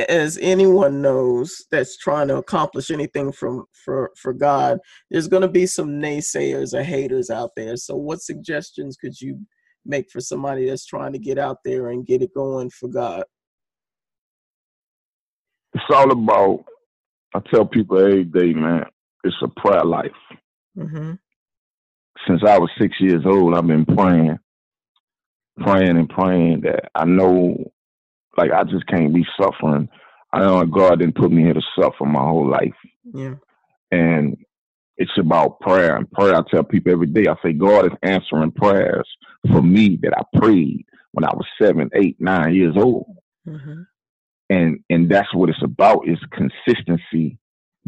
as 0.08 0.38
anyone 0.40 1.02
knows 1.02 1.66
that's 1.70 1.96
trying 1.96 2.28
to 2.28 2.36
accomplish 2.36 2.90
anything 2.90 3.32
from 3.32 3.64
for 3.84 4.10
for 4.16 4.32
God, 4.32 4.78
there's 5.10 5.28
going 5.28 5.42
to 5.42 5.48
be 5.48 5.66
some 5.66 6.00
naysayers 6.00 6.74
or 6.74 6.82
haters 6.82 7.30
out 7.30 7.50
there. 7.56 7.76
So, 7.76 7.96
what 7.96 8.22
suggestions 8.22 8.96
could 8.96 9.20
you 9.20 9.38
make 9.84 10.10
for 10.10 10.20
somebody 10.20 10.68
that's 10.68 10.86
trying 10.86 11.12
to 11.12 11.18
get 11.18 11.38
out 11.38 11.58
there 11.64 11.88
and 11.88 12.06
get 12.06 12.22
it 12.22 12.34
going 12.34 12.70
for 12.70 12.88
God? 12.88 13.24
It's 15.74 15.84
all 15.90 16.10
about. 16.10 16.64
I 17.34 17.40
tell 17.52 17.66
people 17.66 17.98
every 17.98 18.24
day, 18.24 18.52
man. 18.52 18.84
It's 19.24 19.36
a 19.42 19.48
prayer 19.48 19.84
life. 19.84 20.10
Mm-hmm. 20.76 21.14
Since 22.26 22.42
I 22.46 22.58
was 22.58 22.70
six 22.80 22.96
years 23.00 23.24
old, 23.26 23.54
I've 23.54 23.66
been 23.66 23.84
praying, 23.84 24.38
praying 25.58 25.96
and 25.96 26.08
praying 26.08 26.62
that 26.62 26.90
I 26.94 27.04
know, 27.04 27.70
like 28.36 28.52
I 28.52 28.64
just 28.64 28.86
can't 28.86 29.14
be 29.14 29.26
suffering. 29.40 29.88
I 30.32 30.40
know 30.40 30.64
God 30.64 31.00
didn't 31.00 31.16
put 31.16 31.30
me 31.30 31.42
here 31.42 31.54
to 31.54 31.62
suffer 31.78 32.04
my 32.04 32.20
whole 32.22 32.48
life. 32.48 32.74
Yeah. 33.12 33.34
And 33.90 34.36
it's 34.96 35.16
about 35.18 35.60
prayer 35.60 35.96
and 35.96 36.10
prayer. 36.10 36.34
I 36.34 36.42
tell 36.50 36.64
people 36.64 36.92
every 36.92 37.06
day, 37.06 37.26
I 37.28 37.34
say, 37.42 37.52
God 37.52 37.86
is 37.86 37.98
answering 38.02 38.52
prayers 38.52 39.08
for 39.50 39.62
me 39.62 39.98
that 40.02 40.12
I 40.16 40.38
prayed 40.38 40.84
when 41.12 41.24
I 41.24 41.34
was 41.34 41.46
seven, 41.60 41.90
eight, 41.94 42.16
nine 42.20 42.54
years 42.54 42.74
old. 42.76 43.06
Mm-hmm. 43.46 43.82
And 44.50 44.80
and 44.88 45.10
that's 45.10 45.32
what 45.34 45.50
it's 45.50 45.62
about 45.62 46.08
is 46.08 46.18
consistency 46.32 47.38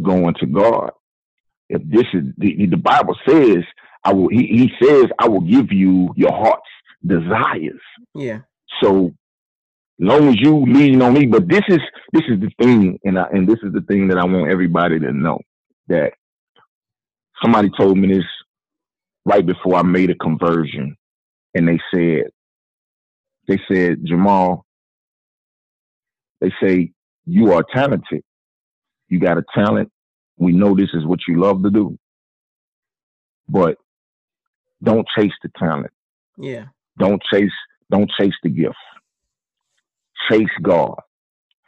going 0.02 0.34
to 0.40 0.46
God. 0.46 0.90
If 1.68 1.82
this 1.84 2.06
is 2.12 2.24
the, 2.36 2.66
the 2.66 2.76
Bible 2.76 3.16
says, 3.26 3.64
I 4.04 4.12
will 4.12 4.28
he, 4.28 4.46
he 4.46 4.70
says, 4.82 5.06
I 5.18 5.28
will 5.28 5.40
give 5.40 5.72
you 5.72 6.12
your 6.16 6.32
heart's 6.32 6.62
desires. 7.06 7.80
Yeah. 8.14 8.40
So 8.82 9.12
long 9.98 10.28
as 10.28 10.36
you 10.38 10.64
lean 10.66 11.02
on 11.02 11.14
me, 11.14 11.26
but 11.26 11.48
this 11.48 11.62
is 11.68 11.80
this 12.12 12.22
is 12.28 12.40
the 12.40 12.50
thing, 12.60 12.98
and 13.04 13.18
I, 13.18 13.26
and 13.32 13.48
this 13.48 13.58
is 13.62 13.72
the 13.72 13.82
thing 13.82 14.08
that 14.08 14.18
I 14.18 14.24
want 14.24 14.50
everybody 14.50 14.98
to 14.98 15.12
know 15.12 15.38
that 15.88 16.12
somebody 17.42 17.70
told 17.78 17.98
me 17.98 18.08
this 18.14 18.24
right 19.24 19.44
before 19.44 19.76
I 19.76 19.82
made 19.82 20.10
a 20.10 20.14
conversion, 20.14 20.96
and 21.54 21.68
they 21.68 21.78
said, 21.94 22.30
they 23.46 23.60
said, 23.70 24.04
Jamal, 24.04 24.64
they 26.40 26.52
say 26.62 26.92
you 27.26 27.52
are 27.52 27.64
talented. 27.74 28.22
You 29.08 29.20
got 29.20 29.38
a 29.38 29.44
talent. 29.54 29.90
We 30.36 30.52
know 30.52 30.74
this 30.74 30.90
is 30.94 31.04
what 31.04 31.20
you 31.28 31.40
love 31.40 31.62
to 31.62 31.70
do, 31.70 31.98
but 33.48 33.76
don't 34.82 35.06
chase 35.16 35.32
the 35.42 35.50
talent. 35.58 35.92
Yeah. 36.38 36.66
Don't 36.98 37.22
chase. 37.30 37.52
Don't 37.90 38.10
chase 38.18 38.34
the 38.42 38.48
gift. 38.48 38.76
Chase 40.30 40.48
God, 40.62 40.94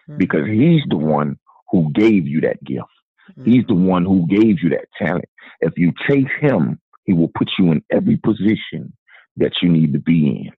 mm-hmm. 0.09 0.17
because 0.17 0.47
He's 0.47 0.83
the 0.89 0.97
one 0.97 1.39
who 1.71 1.91
gave 1.93 2.27
you 2.27 2.41
that 2.43 2.63
gift. 2.65 2.87
Mm-hmm. 3.31 3.51
He's 3.51 3.65
the 3.67 3.75
one 3.75 4.05
who 4.05 4.27
gave 4.27 4.63
you 4.63 4.71
that 4.71 4.87
talent. 4.99 5.25
If 5.61 5.73
you 5.77 5.93
chase 6.09 6.31
him, 6.41 6.81
he 7.05 7.13
will 7.13 7.31
put 7.37 7.51
you 7.59 7.73
in 7.73 7.83
every 7.91 8.17
position 8.17 8.93
that 9.37 9.53
you 9.63 9.69
need 9.69 9.93
to 9.93 9.99
be 9.99 10.29
in. 10.29 10.51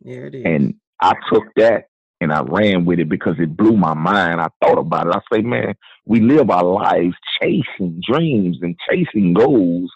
There 0.00 0.26
it 0.26 0.34
is. 0.34 0.42
And 0.44 0.74
I 1.00 1.14
took 1.32 1.44
that 1.56 1.84
and 2.22 2.32
I 2.32 2.42
ran 2.42 2.84
with 2.84 2.98
it 2.98 3.08
because 3.08 3.34
it 3.38 3.56
blew 3.56 3.76
my 3.76 3.94
mind. 3.94 4.40
I 4.40 4.48
thought 4.62 4.78
about 4.78 5.08
it. 5.08 5.14
I 5.14 5.36
say, 5.36 5.42
man, 5.42 5.74
we 6.06 6.20
live 6.20 6.50
our 6.50 6.64
lives 6.64 7.14
chasing 7.40 8.00
dreams 8.06 8.58
and 8.62 8.76
chasing 8.88 9.34
goals, 9.34 9.90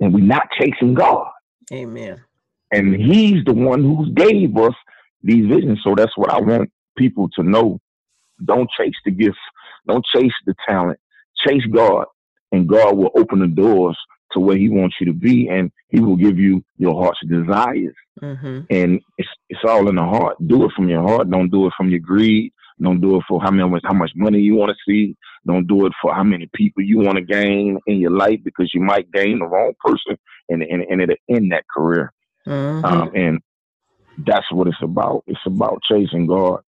and 0.00 0.12
we're 0.12 0.24
not 0.24 0.48
chasing 0.58 0.94
God. 0.94 1.28
Amen. 1.72 2.22
And 2.72 2.94
He's 2.94 3.44
the 3.44 3.54
one 3.54 3.82
who 3.82 4.10
gave 4.12 4.56
us 4.56 4.74
these 5.22 5.46
visions. 5.46 5.80
So 5.84 5.94
that's 5.96 6.16
what 6.16 6.30
I 6.30 6.40
want 6.40 6.70
people 6.98 7.28
to 7.36 7.42
know. 7.42 7.80
Don't 8.44 8.68
chase 8.78 8.94
the 9.04 9.12
gifts. 9.12 9.38
Don't 9.86 10.04
chase 10.14 10.32
the 10.46 10.54
talent 10.68 10.98
chase 11.46 11.64
God, 11.72 12.06
and 12.52 12.68
God 12.68 12.96
will 12.96 13.10
open 13.16 13.40
the 13.40 13.46
doors 13.46 13.96
to 14.36 14.40
where 14.40 14.56
He 14.56 14.68
wants 14.68 14.96
you 15.00 15.06
to 15.06 15.14
be, 15.14 15.48
and 15.48 15.72
He 15.88 16.00
will 16.00 16.16
give 16.16 16.38
you 16.38 16.62
your 16.76 17.02
heart's 17.02 17.20
desires. 17.26 17.94
Mm-hmm. 18.22 18.60
And 18.70 19.00
it's 19.18 19.28
it's 19.48 19.60
all 19.66 19.88
in 19.88 19.96
the 19.96 20.04
heart. 20.04 20.36
Do 20.46 20.64
it 20.64 20.72
from 20.76 20.88
your 20.88 21.02
heart. 21.02 21.30
Don't 21.30 21.50
do 21.50 21.66
it 21.66 21.72
from 21.76 21.90
your 21.90 22.00
greed. 22.00 22.52
Don't 22.80 23.00
do 23.00 23.16
it 23.16 23.22
for 23.26 23.40
how 23.40 23.50
many 23.50 23.80
how 23.84 23.94
much 23.94 24.12
money 24.14 24.38
you 24.38 24.54
want 24.54 24.70
to 24.70 24.90
see. 24.90 25.16
Don't 25.46 25.66
do 25.66 25.86
it 25.86 25.92
for 26.02 26.14
how 26.14 26.24
many 26.24 26.48
people 26.54 26.82
you 26.82 26.98
want 26.98 27.16
to 27.16 27.24
gain 27.24 27.78
in 27.86 27.98
your 28.00 28.10
life 28.10 28.40
because 28.44 28.70
you 28.74 28.80
might 28.80 29.10
gain 29.12 29.38
the 29.38 29.46
wrong 29.46 29.72
person 29.80 30.18
and 30.48 30.62
and, 30.62 30.82
and 30.82 31.00
it'll 31.00 31.16
end 31.28 31.52
that 31.52 31.64
career. 31.74 32.12
Mm-hmm. 32.46 32.84
Um, 32.84 33.10
and 33.14 33.40
that's 34.26 34.50
what 34.52 34.68
it's 34.68 34.76
about. 34.82 35.24
It's 35.26 35.40
about 35.46 35.82
chasing 35.90 36.26
God, 36.26 36.60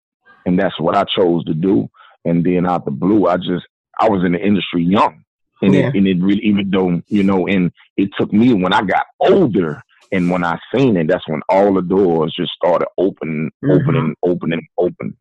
and 0.47 0.59
that's 0.59 0.79
what 0.81 0.97
I 0.97 1.05
chose 1.05 1.45
to 1.45 1.55
do. 1.55 1.89
And 2.25 2.45
then 2.45 2.67
out 2.67 2.85
the 2.85 2.91
blue, 2.91 3.27
I 3.27 3.37
just 3.37 3.67
I 4.01 4.09
was 4.09 4.25
in 4.25 4.33
the 4.33 4.41
industry 4.41 4.83
young. 4.83 5.23
And, 5.63 5.75
yeah. 5.75 5.89
it, 5.89 5.95
and 5.95 6.07
it 6.07 6.21
really, 6.21 6.43
even 6.43 6.71
though, 6.71 7.01
you 7.09 7.23
know, 7.23 7.47
and 7.47 7.73
it 7.97 8.11
took 8.19 8.33
me 8.33 8.53
when 8.53 8.73
I 8.73 8.83
got 8.83 9.07
older 9.21 9.83
and 10.13 10.31
when 10.31 10.45
I 10.45 10.59
seen 10.75 10.97
it, 10.97 11.09
that's 11.09 11.27
when 11.29 11.41
all 11.49 11.75
the 11.75 11.83
doors 11.83 12.35
just 12.37 12.53
started 12.53 12.89
opening, 12.99 13.51
mm-hmm. 13.65 13.71
opening, 13.71 14.15
opening, 14.23 14.67
opening. 14.79 15.17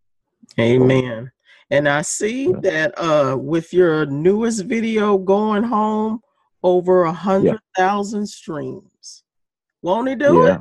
Amen. 0.60 1.32
And 1.72 1.90
I 1.90 2.02
see 2.04 2.50
yeah. 2.50 2.60
that 2.62 3.00
uh 3.00 3.38
with 3.38 3.74
your 3.74 4.06
newest 4.06 4.66
video 4.66 5.18
going 5.18 5.64
home, 5.64 6.22
over 6.64 7.04
a 7.04 7.14
hundred 7.14 7.60
thousand 7.76 8.22
yeah. 8.22 8.26
streams. 8.26 9.24
Won't 9.82 10.10
he 10.10 10.16
do 10.16 10.48
it? 10.48 10.60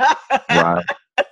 right. 0.50 0.84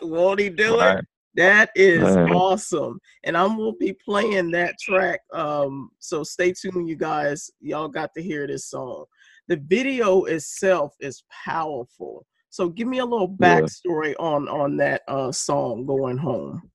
Won't 0.03 0.40
he 0.40 0.49
do 0.49 0.79
right. 0.79 0.99
it? 0.99 1.05
That 1.37 1.70
is 1.77 2.03
awesome. 2.03 2.99
And 3.25 3.37
I'm 3.37 3.59
gonna 3.59 3.72
be 3.79 3.94
playing 4.05 4.51
that 4.53 4.75
track. 4.81 5.20
Um, 5.33 5.90
so 5.99 6.22
stay 6.25 6.53
tuned, 6.53 6.88
you 6.88 6.96
guys. 6.96 7.51
Y'all 7.61 7.88
got 7.88 8.14
to 8.14 8.22
hear 8.22 8.46
this 8.46 8.66
song. 8.66 9.05
The 9.49 9.57
video 9.57 10.25
itself 10.25 10.94
is 11.01 11.22
powerful. 11.44 12.27
So 12.49 12.70
give 12.70 12.88
me 12.88 12.99
a 12.99 13.05
little 13.05 13.29
backstory 13.29 14.14
yeah. 14.18 14.25
on 14.25 14.49
on 14.49 14.79
that 14.79 15.03
uh 15.09 15.31
song 15.31 15.85
going 15.85 16.16
home. 16.16 16.70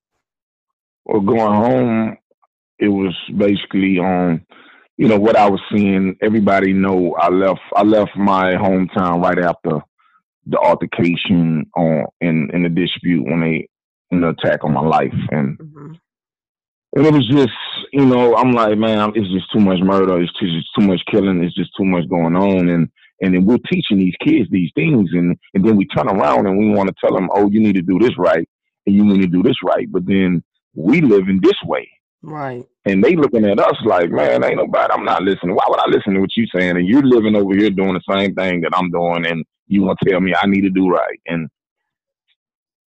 Well, 1.06 1.22
going 1.22 1.40
home, 1.40 2.18
it 2.78 2.90
was 2.90 3.16
basically 3.36 3.98
on, 3.98 4.46
you 4.98 5.08
know, 5.08 5.20
what 5.20 5.36
I 5.36 5.50
was 5.50 5.60
seeing. 5.72 6.16
Everybody 6.22 6.72
know 6.72 7.16
I 7.16 7.30
left. 7.30 7.62
I 7.76 7.82
left 7.82 8.16
my 8.16 8.54
hometown 8.54 9.24
right 9.24 9.40
after 9.40 9.82
the 10.46 10.60
altercation 10.60 11.66
on 11.76 12.06
in 12.22 12.52
in 12.54 12.62
the 12.62 12.70
dispute 12.70 13.24
when 13.24 13.42
they 13.42 13.68
the 14.20 14.30
attack 14.30 14.64
on 14.64 14.74
my 14.74 14.82
life 14.82 15.14
and. 15.32 15.58
Mm-hmm. 15.58 15.94
And 16.94 17.06
it 17.06 17.14
was 17.14 17.26
just, 17.26 17.54
you 17.94 18.06
know, 18.06 18.36
I'm 18.36 18.52
like, 18.52 18.78
man, 18.78 19.14
it's 19.16 19.32
just 19.32 19.50
too 19.54 19.62
much 19.62 19.80
murder. 19.80 20.22
It's 20.22 20.34
just 20.38 20.68
too 20.78 20.86
much 20.86 21.00
killing. 21.10 21.42
It's 21.42 21.56
just 21.56 21.72
too 21.78 21.86
much 21.86 22.10
going 22.10 22.36
on. 22.36 22.68
And 22.68 22.90
and 23.22 23.36
then 23.36 23.46
we're 23.46 23.60
teaching 23.72 23.98
these 23.98 24.16
kids 24.26 24.50
these 24.52 24.72
things, 24.76 25.10
and 25.14 25.38
and 25.54 25.66
then 25.66 25.78
we 25.78 25.86
turn 25.86 26.10
around 26.10 26.48
and 26.48 26.58
we 26.58 26.70
want 26.70 26.90
to 26.90 26.96
tell 27.00 27.16
them, 27.16 27.30
oh, 27.34 27.50
you 27.50 27.60
need 27.62 27.76
to 27.76 27.82
do 27.82 28.00
this 28.00 28.18
right, 28.18 28.48
and 28.86 28.96
you 28.96 29.06
need 29.06 29.22
to 29.22 29.28
do 29.28 29.44
this 29.44 29.56
right. 29.64 29.90
But 29.90 30.06
then 30.06 30.44
we 30.74 31.02
live 31.02 31.30
in 31.30 31.40
this 31.42 31.58
way, 31.64 31.88
right? 32.24 32.66
And 32.86 33.04
they 33.04 33.16
looking 33.16 33.46
at 33.46 33.60
us 33.60 33.78
like, 33.86 34.10
man, 34.10 34.44
ain't 34.44 34.58
nobody. 34.58 34.92
I'm 34.92 35.06
not 35.06 35.22
listening. 35.22 35.56
Why 35.56 35.66
would 35.70 35.80
I 35.80 35.90
listen 35.90 36.16
to 36.16 36.20
what 36.20 36.36
you're 36.36 36.48
saying? 36.54 36.78
And 36.78 36.88
you're 36.88 37.04
living 37.04 37.36
over 37.36 37.56
here 37.56 37.70
doing 37.70 37.94
the 37.94 38.14
same 38.14 38.34
thing 38.34 38.62
that 38.62 38.76
I'm 38.76 38.90
doing, 38.90 39.28
and 39.28 39.46
you 39.68 39.84
want 39.84 40.00
to 40.00 40.10
tell 40.10 40.20
me 40.20 40.34
I 40.36 40.48
need 40.48 40.62
to 40.62 40.72
do 40.72 40.90
right, 40.90 41.20
and 41.28 41.48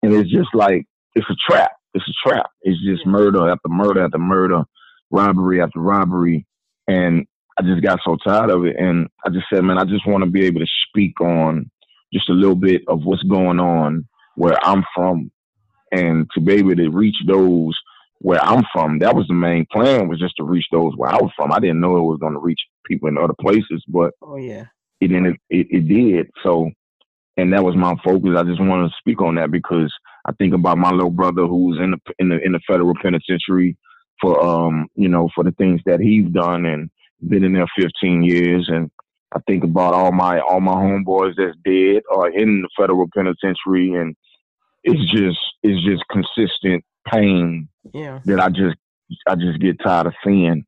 and 0.01 0.13
it's 0.13 0.31
just 0.31 0.49
like 0.55 0.85
it's 1.15 1.29
a 1.29 1.35
trap. 1.49 1.71
It's 1.93 2.07
a 2.07 2.29
trap. 2.29 2.49
It's 2.61 2.81
just 2.83 3.05
murder 3.05 3.49
after 3.49 3.69
murder 3.69 4.05
after 4.05 4.17
murder, 4.17 4.63
robbery 5.09 5.61
after 5.61 5.79
robbery, 5.79 6.45
and 6.87 7.25
I 7.59 7.63
just 7.63 7.83
got 7.83 7.99
so 8.03 8.17
tired 8.23 8.49
of 8.49 8.65
it. 8.65 8.75
And 8.77 9.07
I 9.25 9.29
just 9.29 9.45
said, 9.51 9.63
man, 9.63 9.77
I 9.77 9.83
just 9.83 10.07
want 10.07 10.23
to 10.23 10.29
be 10.29 10.45
able 10.45 10.61
to 10.61 10.67
speak 10.87 11.19
on 11.21 11.69
just 12.13 12.29
a 12.29 12.33
little 12.33 12.55
bit 12.55 12.81
of 12.87 13.03
what's 13.03 13.23
going 13.23 13.59
on 13.59 14.07
where 14.35 14.57
I'm 14.63 14.83
from 14.95 15.31
and 15.91 16.29
to 16.33 16.41
be 16.41 16.53
able 16.53 16.75
to 16.75 16.89
reach 16.89 17.17
those 17.27 17.77
where 18.19 18.43
I'm 18.43 18.63
from. 18.71 18.99
That 18.99 19.15
was 19.15 19.27
the 19.27 19.33
main 19.33 19.65
plan 19.71 20.07
was 20.07 20.19
just 20.19 20.35
to 20.37 20.43
reach 20.43 20.65
those 20.71 20.93
where 20.95 21.11
I 21.11 21.17
was 21.17 21.31
from. 21.35 21.51
I 21.51 21.59
didn't 21.59 21.81
know 21.81 21.97
it 21.97 22.01
was 22.01 22.19
going 22.19 22.33
to 22.33 22.39
reach 22.39 22.59
people 22.85 23.09
in 23.09 23.17
other 23.17 23.33
places, 23.39 23.83
but 23.87 24.13
oh 24.21 24.37
yeah, 24.37 24.65
it 24.99 25.11
it, 25.11 25.35
it, 25.49 25.67
it 25.69 25.87
did. 25.87 26.29
So, 26.43 26.69
and 27.37 27.51
that 27.53 27.63
was 27.63 27.75
my 27.75 27.95
focus. 28.03 28.31
I 28.37 28.43
just 28.43 28.61
wanted 28.61 28.89
to 28.89 28.95
speak 28.99 29.21
on 29.21 29.35
that 29.35 29.51
because 29.51 29.91
I 30.25 30.31
think 30.33 30.53
about 30.53 30.77
my 30.77 30.91
little 30.91 31.11
brother 31.11 31.45
who's 31.45 31.79
in 31.79 31.91
the 31.91 32.13
in 32.19 32.29
the 32.29 32.39
in 32.43 32.51
the 32.51 32.59
federal 32.67 32.93
penitentiary 33.01 33.77
for 34.19 34.43
um 34.43 34.87
you 34.95 35.09
know 35.09 35.29
for 35.33 35.43
the 35.43 35.51
things 35.51 35.81
that 35.85 35.99
he's 35.99 36.29
done 36.31 36.65
and 36.65 36.89
been 37.27 37.43
in 37.43 37.53
there 37.53 37.67
15 37.79 38.23
years, 38.23 38.67
and 38.69 38.89
I 39.33 39.39
think 39.47 39.63
about 39.63 39.93
all 39.93 40.11
my 40.11 40.39
all 40.39 40.61
my 40.61 40.73
homeboys 40.73 41.33
that's 41.37 41.57
dead 41.63 42.03
or 42.09 42.29
in 42.29 42.61
the 42.61 42.69
federal 42.77 43.07
penitentiary, 43.13 43.93
and 43.93 44.15
it's 44.83 45.11
just 45.11 45.39
it's 45.63 45.83
just 45.85 46.03
consistent 46.09 46.83
pain 47.07 47.67
yeah. 47.93 48.19
that 48.25 48.39
I 48.39 48.49
just 48.49 48.77
I 49.27 49.35
just 49.35 49.59
get 49.59 49.79
tired 49.83 50.07
of 50.07 50.13
seeing. 50.25 50.65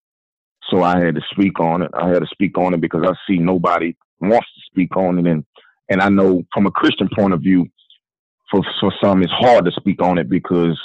So 0.70 0.82
I 0.82 1.00
had 1.00 1.16
to 1.16 1.22
speak 1.32 1.60
on 1.60 1.82
it. 1.82 1.92
I 1.94 2.08
had 2.10 2.22
to 2.22 2.28
speak 2.32 2.58
on 2.58 2.74
it 2.74 2.82
because 2.82 3.04
I 3.06 3.14
see 3.28 3.38
nobody 3.38 3.96
wants 4.22 4.48
to 4.54 4.62
speak 4.66 4.96
on 4.96 5.20
it, 5.20 5.28
and 5.28 5.46
and 5.90 6.02
I 6.02 6.10
know 6.10 6.44
from 6.54 6.66
a 6.66 6.72
Christian 6.72 7.10
point 7.16 7.34
of 7.34 7.42
view, 7.42 7.68
for 8.54 8.64
for 8.80 8.94
some 9.04 9.24
it's 9.24 9.32
hard 9.32 9.66
to 9.66 9.72
speak 9.72 10.02
on 10.02 10.18
it 10.18 10.30
because 10.30 10.80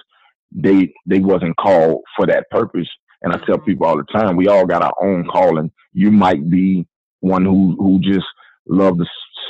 they 0.50 0.92
they 1.06 1.20
wasn't 1.20 1.56
called 1.56 2.02
for 2.16 2.26
that 2.26 2.48
purpose. 2.50 2.88
And 3.22 3.32
I 3.32 3.36
tell 3.38 3.56
mm-hmm. 3.56 3.64
people 3.64 3.86
all 3.86 3.96
the 3.96 4.18
time, 4.18 4.36
we 4.36 4.48
all 4.48 4.64
got 4.64 4.82
our 4.82 4.94
own 5.02 5.26
calling. 5.26 5.70
You 5.92 6.10
might 6.10 6.48
be 6.48 6.86
one 7.20 7.44
who 7.44 7.76
who 7.78 8.00
just 8.00 8.26
love 8.66 8.98
to 8.98 9.04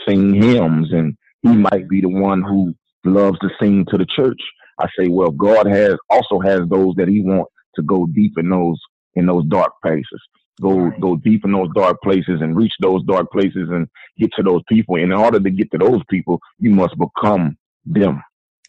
sing 0.06 0.34
hymns, 0.34 0.92
and 0.92 1.16
he 1.42 1.50
might 1.50 1.88
be 1.88 2.00
the 2.00 2.08
one 2.08 2.42
who 2.42 2.74
loves 3.04 3.38
to 3.40 3.50
sing 3.60 3.84
to 3.90 3.98
the 3.98 4.06
church. 4.06 4.40
I 4.80 4.86
say, 4.98 5.08
well, 5.08 5.30
God 5.30 5.66
has 5.66 5.96
also 6.10 6.40
has 6.40 6.60
those 6.68 6.94
that 6.96 7.08
He 7.08 7.20
wants 7.20 7.52
to 7.76 7.82
go 7.82 8.06
deep 8.06 8.32
in 8.38 8.50
those 8.50 8.80
in 9.14 9.26
those 9.26 9.44
dark 9.46 9.72
places. 9.82 10.20
Go 10.60 10.76
right. 10.76 11.00
go 11.00 11.16
deep 11.16 11.44
in 11.44 11.52
those 11.52 11.68
dark 11.74 11.98
places 12.02 12.40
and 12.40 12.56
reach 12.56 12.72
those 12.80 13.04
dark 13.04 13.30
places 13.30 13.68
and 13.70 13.86
get 14.18 14.30
to 14.36 14.42
those 14.42 14.62
people. 14.68 14.96
And 14.96 15.04
in 15.04 15.12
order 15.12 15.38
to 15.38 15.50
get 15.50 15.70
to 15.72 15.78
those 15.78 16.02
people, 16.10 16.40
you 16.58 16.70
must 16.70 16.94
become 16.98 17.56
them. 17.92 18.22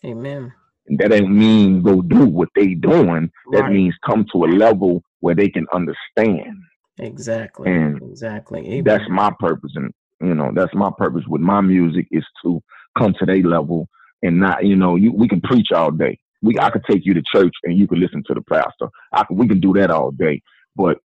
Amen. 0.06 0.54
And 0.88 1.00
that 1.00 1.14
ain't 1.14 1.32
mean 1.32 1.82
go 1.82 2.02
do 2.02 2.26
what 2.26 2.50
they 2.56 2.74
doing. 2.74 3.32
That 3.52 3.62
right. 3.64 3.72
means 3.72 3.96
come 4.06 4.26
to 4.34 4.46
a 4.46 4.48
level 4.48 5.04
where 5.20 5.36
they 5.36 5.50
can 5.50 5.66
understand. 5.74 6.58
Exactly. 6.98 7.72
And 7.72 8.02
exactly. 8.02 8.66
Amen. 8.66 8.84
That's 8.84 9.10
my 9.10 9.32
purpose. 9.40 9.72
And 9.76 9.94
you 10.22 10.34
know, 10.34 10.52
that's 10.54 10.74
my 10.74 10.90
purpose 10.98 11.24
with 11.28 11.42
my 11.42 11.62
music 11.62 12.08
is 12.12 12.26
to 12.44 12.62
come 12.98 13.14
to 13.20 13.26
their 13.26 13.42
level 13.44 13.88
and 14.22 14.40
not, 14.40 14.66
you 14.66 14.76
know, 14.76 14.96
you 14.96 15.14
we 15.14 15.28
can 15.28 15.42
preach 15.42 15.72
all 15.72 15.92
day. 15.92 16.18
We 16.42 16.58
I 16.60 16.70
could 16.70 16.84
take 16.90 17.06
you 17.06 17.14
to 17.14 17.22
church 17.34 17.54
and 17.64 17.78
you 17.78 17.88
can 17.88 18.00
listen 18.00 18.24
to 18.28 18.34
the 18.34 18.42
pastor. 18.42 18.90
I 19.14 19.24
we 19.30 19.48
can 19.48 19.60
do 19.60 19.74
that 19.74 19.92
all 19.92 20.12
day. 20.12 20.42
But 20.76 20.98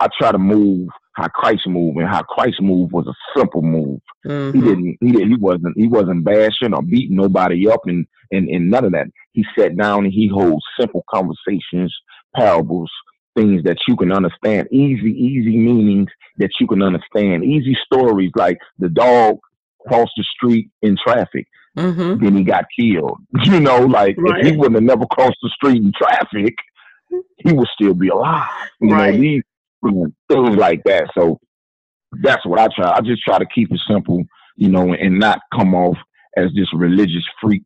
I 0.00 0.08
try 0.18 0.32
to 0.32 0.38
move 0.38 0.88
how 1.18 1.28
Christ 1.28 1.66
moved, 1.66 1.98
and 1.98 2.08
how 2.08 2.22
Christ 2.22 2.62
moved 2.62 2.92
was 2.92 3.06
a 3.06 3.38
simple 3.38 3.62
move. 3.62 4.00
Mm-hmm. 4.24 4.56
He 4.56 4.64
didn't, 4.64 4.96
he 5.00 5.12
didn't, 5.12 5.30
he 5.30 5.36
wasn't, 5.36 5.76
he 5.76 5.88
wasn't 5.88 6.24
bashing 6.24 6.72
or 6.72 6.82
beating 6.82 7.16
nobody 7.16 7.68
up, 7.68 7.80
and 7.86 8.06
and 8.30 8.48
and 8.48 8.70
none 8.70 8.84
of 8.84 8.92
that. 8.92 9.08
He 9.32 9.44
sat 9.58 9.76
down 9.76 10.04
and 10.04 10.12
he 10.12 10.28
holds 10.28 10.64
simple 10.78 11.04
conversations, 11.10 11.94
parables, 12.36 12.90
things 13.36 13.62
that 13.64 13.78
you 13.88 13.96
can 13.96 14.12
understand, 14.12 14.68
easy, 14.70 15.10
easy 15.10 15.56
meanings 15.56 16.08
that 16.38 16.50
you 16.60 16.66
can 16.68 16.82
understand, 16.82 17.44
easy 17.44 17.76
stories 17.84 18.30
like 18.36 18.58
the 18.78 18.88
dog 18.88 19.38
crossed 19.86 20.12
the 20.16 20.24
street 20.24 20.70
in 20.82 20.96
traffic. 20.96 21.46
Mm-hmm. 21.76 22.24
Then 22.24 22.36
he 22.36 22.44
got 22.44 22.66
killed. 22.78 23.18
You 23.44 23.60
know, 23.60 23.86
like 23.86 24.16
right. 24.18 24.40
if 24.40 24.52
he 24.52 24.56
wouldn't 24.56 24.76
have 24.76 24.84
never 24.84 25.06
crossed 25.06 25.38
the 25.42 25.50
street 25.50 25.82
in 25.82 25.92
traffic, 25.96 26.54
he 27.38 27.52
would 27.52 27.68
still 27.74 27.94
be 27.94 28.08
alive. 28.08 28.48
You 28.80 28.90
right. 28.90 29.14
know, 29.14 29.20
these 29.20 29.42
things 29.82 30.56
like 30.56 30.82
that. 30.84 31.08
So 31.16 31.38
that's 32.22 32.44
what 32.46 32.58
I 32.58 32.68
try. 32.74 32.90
I 32.90 33.00
just 33.00 33.22
try 33.22 33.38
to 33.38 33.46
keep 33.54 33.72
it 33.72 33.80
simple, 33.88 34.22
you 34.56 34.68
know, 34.68 34.92
and 34.92 35.18
not 35.18 35.40
come 35.54 35.74
off 35.74 35.96
as 36.36 36.46
this 36.54 36.68
religious 36.74 37.24
freak 37.40 37.64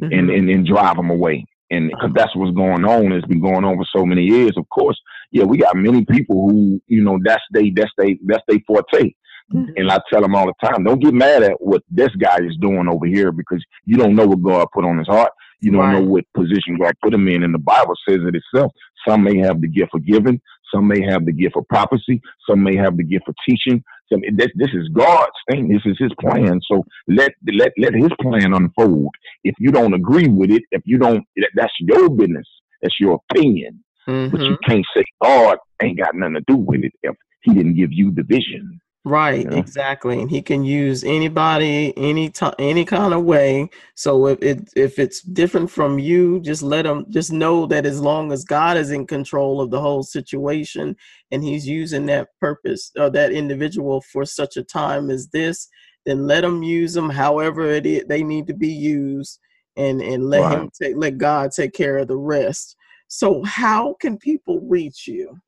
mm-hmm. 0.00 0.12
and, 0.12 0.30
and, 0.30 0.50
and 0.50 0.66
drive 0.66 0.96
them 0.96 1.10
away. 1.10 1.44
And 1.70 1.88
because 1.88 2.06
uh-huh. 2.06 2.14
that's 2.16 2.36
what's 2.36 2.56
going 2.56 2.84
on, 2.84 3.12
it's 3.12 3.26
been 3.26 3.40
going 3.40 3.64
on 3.64 3.76
for 3.76 3.86
so 3.94 4.04
many 4.04 4.22
years. 4.22 4.52
Of 4.56 4.68
course, 4.70 5.00
yeah, 5.30 5.44
we 5.44 5.58
got 5.58 5.76
many 5.76 6.04
people 6.04 6.48
who, 6.48 6.80
you 6.88 7.02
know, 7.02 7.18
that's 7.24 7.42
they 7.52 7.70
that's 7.70 7.92
they 7.96 8.18
that's 8.26 8.42
they 8.48 8.58
forte. 8.66 9.12
Mm-hmm. 9.52 9.72
And 9.76 9.90
I 9.90 9.98
tell 10.12 10.20
them 10.20 10.34
all 10.34 10.46
the 10.46 10.66
time, 10.66 10.84
don't 10.84 11.02
get 11.02 11.14
mad 11.14 11.42
at 11.42 11.60
what 11.60 11.82
this 11.88 12.10
guy 12.16 12.38
is 12.38 12.56
doing 12.60 12.88
over 12.88 13.06
here 13.06 13.32
because 13.32 13.64
you 13.84 13.96
don't 13.96 14.14
know 14.14 14.26
what 14.26 14.42
God 14.42 14.66
put 14.72 14.84
on 14.84 14.98
his 14.98 15.08
heart. 15.08 15.32
You 15.60 15.72
don't 15.72 15.80
right. 15.80 15.92
know 15.92 16.04
what 16.04 16.24
position 16.34 16.78
God 16.80 16.94
put 17.02 17.12
him 17.12 17.28
in. 17.28 17.42
And 17.42 17.52
the 17.52 17.58
Bible 17.58 17.94
says 18.08 18.20
it 18.26 18.34
itself. 18.34 18.72
Some 19.06 19.24
may 19.24 19.38
have 19.38 19.60
the 19.60 19.68
gift 19.68 19.90
of 19.94 20.06
giving. 20.06 20.40
Some 20.72 20.88
may 20.88 21.02
have 21.02 21.26
the 21.26 21.32
gift 21.32 21.56
of 21.56 21.66
prophecy. 21.68 22.20
Some 22.48 22.62
may 22.62 22.76
have 22.76 22.96
the 22.96 23.02
gift 23.02 23.28
of 23.28 23.34
teaching. 23.48 23.82
Some, 24.10 24.22
this, 24.34 24.48
this 24.54 24.70
is 24.74 24.88
God's 24.88 25.30
thing. 25.50 25.68
This 25.68 25.82
is 25.84 25.96
His 25.98 26.12
plan. 26.20 26.60
So 26.70 26.84
let 27.08 27.32
let 27.52 27.72
let 27.78 27.94
His 27.94 28.10
plan 28.20 28.54
unfold. 28.54 29.14
If 29.44 29.54
you 29.58 29.70
don't 29.70 29.94
agree 29.94 30.28
with 30.28 30.50
it, 30.50 30.62
if 30.70 30.82
you 30.84 30.98
don't, 30.98 31.24
that's 31.54 31.74
your 31.80 32.08
business. 32.10 32.46
That's 32.82 32.98
your 32.98 33.20
opinion. 33.30 33.82
Mm-hmm. 34.08 34.36
But 34.36 34.42
you 34.42 34.52
mm-hmm. 34.52 34.70
can't 34.70 34.86
say 34.96 35.04
God 35.22 35.58
ain't 35.82 35.98
got 35.98 36.14
nothing 36.14 36.34
to 36.34 36.44
do 36.46 36.56
with 36.56 36.84
it 36.84 36.92
if 37.02 37.14
He 37.42 37.54
didn't 37.54 37.74
give 37.74 37.92
you 37.92 38.12
the 38.12 38.22
vision. 38.22 38.80
Right, 39.04 39.44
you 39.44 39.50
know? 39.50 39.56
exactly. 39.56 40.20
And 40.20 40.30
he 40.30 40.42
can 40.42 40.62
use 40.62 41.04
anybody, 41.04 41.94
any 41.96 42.28
time, 42.28 42.52
any 42.58 42.84
kind 42.84 43.14
of 43.14 43.24
way. 43.24 43.70
So 43.94 44.26
if 44.26 44.42
it 44.42 44.68
if 44.76 44.98
it's 44.98 45.22
different 45.22 45.70
from 45.70 45.98
you, 45.98 46.38
just 46.40 46.62
let 46.62 46.84
him 46.84 47.06
just 47.08 47.32
know 47.32 47.64
that 47.66 47.86
as 47.86 47.98
long 47.98 48.30
as 48.30 48.44
God 48.44 48.76
is 48.76 48.90
in 48.90 49.06
control 49.06 49.62
of 49.62 49.70
the 49.70 49.80
whole 49.80 50.02
situation 50.02 50.94
and 51.30 51.42
he's 51.42 51.66
using 51.66 52.04
that 52.06 52.28
purpose 52.40 52.92
or 52.98 53.08
that 53.10 53.32
individual 53.32 54.02
for 54.02 54.26
such 54.26 54.58
a 54.58 54.62
time 54.62 55.08
as 55.08 55.28
this, 55.28 55.68
then 56.04 56.26
let 56.26 56.44
him 56.44 56.62
use 56.62 56.92
them 56.92 57.08
however 57.08 57.70
it 57.70 57.86
is 57.86 58.04
they 58.06 58.22
need 58.22 58.46
to 58.48 58.54
be 58.54 58.68
used 58.68 59.38
and 59.78 60.02
and 60.02 60.28
let 60.28 60.42
right. 60.42 60.58
him 60.58 60.70
take 60.78 60.94
let 60.96 61.16
God 61.16 61.52
take 61.52 61.72
care 61.72 61.96
of 61.96 62.08
the 62.08 62.18
rest. 62.18 62.76
So 63.08 63.42
how 63.44 63.94
can 63.98 64.18
people 64.18 64.60
reach 64.60 65.08
you? 65.08 65.40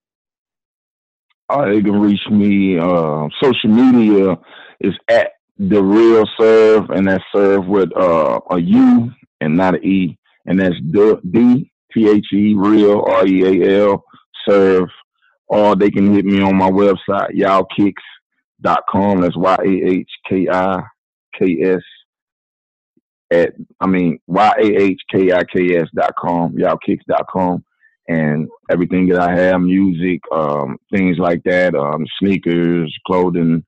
Uh, 1.48 1.66
they 1.66 1.82
can 1.82 2.00
reach 2.00 2.20
me. 2.30 2.78
Uh, 2.78 3.28
social 3.42 3.70
media 3.70 4.36
is 4.80 4.94
at 5.08 5.32
the 5.58 5.82
real 5.82 6.24
serve, 6.38 6.90
and 6.90 7.06
that's 7.06 7.24
serve 7.34 7.66
with 7.66 7.90
uh, 7.96 8.40
a 8.50 8.60
U 8.60 9.10
and 9.40 9.56
not 9.56 9.74
an 9.74 9.84
E, 9.84 10.18
and 10.46 10.58
that's 10.58 10.74
D 11.30 11.70
T 11.92 12.08
H 12.08 12.26
E 12.32 12.54
real 12.56 13.02
R 13.06 13.26
E 13.26 13.64
A 13.64 13.82
L 13.84 14.04
serve. 14.48 14.88
Or 15.48 15.76
they 15.76 15.90
can 15.90 16.14
hit 16.14 16.24
me 16.24 16.40
on 16.40 16.56
my 16.56 16.70
website 16.70 17.36
yahkicks.com. 17.36 19.20
That's 19.20 19.36
Y 19.36 19.54
A 19.54 19.90
H 19.90 20.10
K 20.28 20.48
I 20.50 20.82
K 21.38 21.58
S 21.62 21.82
at 23.30 23.52
I 23.80 23.86
mean 23.86 24.18
Y 24.26 24.52
A 24.58 24.82
H 24.82 25.00
K 25.10 25.32
I 25.32 25.42
K 25.44 25.76
S 25.76 25.88
dot 25.94 26.12
com, 26.18 26.54
yahkicks.com. 26.54 27.24
com 27.30 27.64
and 28.08 28.48
everything 28.70 29.08
that 29.08 29.20
I 29.20 29.34
have, 29.36 29.60
music, 29.60 30.20
um, 30.32 30.78
things 30.90 31.18
like 31.18 31.42
that, 31.44 31.74
um, 31.74 32.06
sneakers, 32.18 32.94
clothing, 33.06 33.64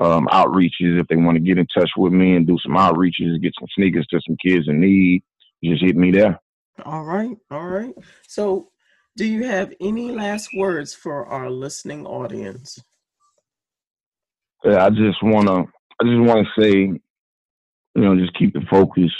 um, 0.00 0.26
outreaches. 0.32 1.00
If 1.00 1.06
they 1.08 1.16
want 1.16 1.36
to 1.36 1.40
get 1.42 1.58
in 1.58 1.66
touch 1.76 1.90
with 1.96 2.12
me 2.12 2.36
and 2.36 2.46
do 2.46 2.58
some 2.62 2.76
outreaches, 2.76 3.40
get 3.42 3.54
some 3.58 3.68
sneakers 3.74 4.06
to 4.08 4.20
some 4.26 4.36
kids 4.44 4.68
in 4.68 4.80
need, 4.80 5.22
just 5.64 5.82
hit 5.82 5.96
me 5.96 6.10
there. 6.10 6.40
All 6.84 7.04
right, 7.04 7.36
all 7.50 7.68
right. 7.68 7.94
So 8.26 8.70
Do 9.16 9.26
you 9.26 9.44
have 9.44 9.74
any 9.80 10.10
last 10.10 10.50
words 10.56 10.94
for 10.94 11.26
our 11.26 11.50
listening 11.50 12.06
audience? 12.06 12.82
Yeah, 14.64 14.86
I 14.86 14.90
just 14.90 15.22
wanna 15.22 15.64
I 16.00 16.04
just 16.04 16.20
wanna 16.20 16.44
say, 16.58 16.72
you 16.72 17.00
know, 17.94 18.16
just 18.16 18.34
keep 18.34 18.54
the 18.54 18.62
focus, 18.70 19.10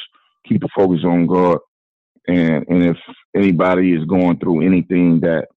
keep 0.49 0.63
the 0.63 0.69
focus 0.75 1.01
on 1.05 1.27
God. 1.27 1.59
And 2.29 2.65
and 2.69 2.85
if 2.85 2.97
anybody 3.37 3.93
is 3.93 4.05
going 4.05 4.39
through 4.39 4.67
anything 4.67 5.21
that, 5.21 5.49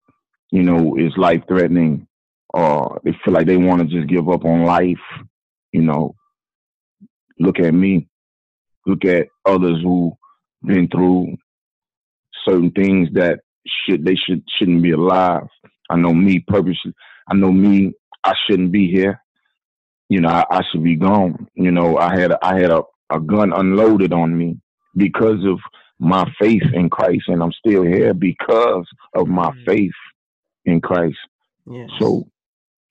you 0.50 0.62
know, 0.62 0.96
is 0.96 1.16
life 1.16 1.42
threatening 1.46 2.06
or 2.52 3.00
they 3.04 3.12
feel 3.24 3.34
like 3.34 3.46
they 3.46 3.56
want 3.56 3.82
to 3.82 3.96
just 3.96 4.08
give 4.08 4.28
up 4.28 4.44
on 4.44 4.64
life, 4.64 4.96
you 5.72 5.82
know, 5.82 6.14
look 7.38 7.58
at 7.58 7.74
me. 7.74 8.08
Look 8.86 9.04
at 9.04 9.28
others 9.46 9.80
who 9.82 10.16
been 10.64 10.88
through 10.88 11.36
certain 12.46 12.70
things 12.70 13.08
that 13.14 13.40
should 13.66 14.04
they 14.04 14.14
should 14.14 14.42
shouldn't 14.58 14.82
be 14.82 14.92
alive. 14.92 15.46
I 15.90 15.96
know 15.96 16.14
me 16.14 16.40
purposely. 16.46 16.94
I 17.28 17.34
know 17.34 17.52
me. 17.52 17.92
I 18.22 18.34
shouldn't 18.46 18.72
be 18.72 18.90
here. 18.90 19.20
You 20.08 20.20
know, 20.20 20.28
I, 20.28 20.44
I 20.50 20.62
should 20.70 20.84
be 20.84 20.96
gone. 20.96 21.48
You 21.54 21.70
know, 21.70 21.96
I 21.98 22.18
had 22.18 22.32
I 22.42 22.60
had 22.60 22.70
a, 22.70 22.82
a 23.10 23.20
gun 23.20 23.52
unloaded 23.52 24.12
on 24.12 24.36
me 24.36 24.58
because 24.96 25.44
of 25.44 25.58
my 26.04 26.30
faith 26.40 26.62
in 26.72 26.90
Christ, 26.90 27.24
and 27.28 27.42
I'm 27.42 27.52
still 27.52 27.82
here 27.82 28.14
because 28.14 28.86
of 29.14 29.26
my 29.26 29.50
mm-hmm. 29.50 29.64
faith 29.64 29.92
in 30.64 30.80
Christ. 30.80 31.16
Yes. 31.66 31.88
So 31.98 32.28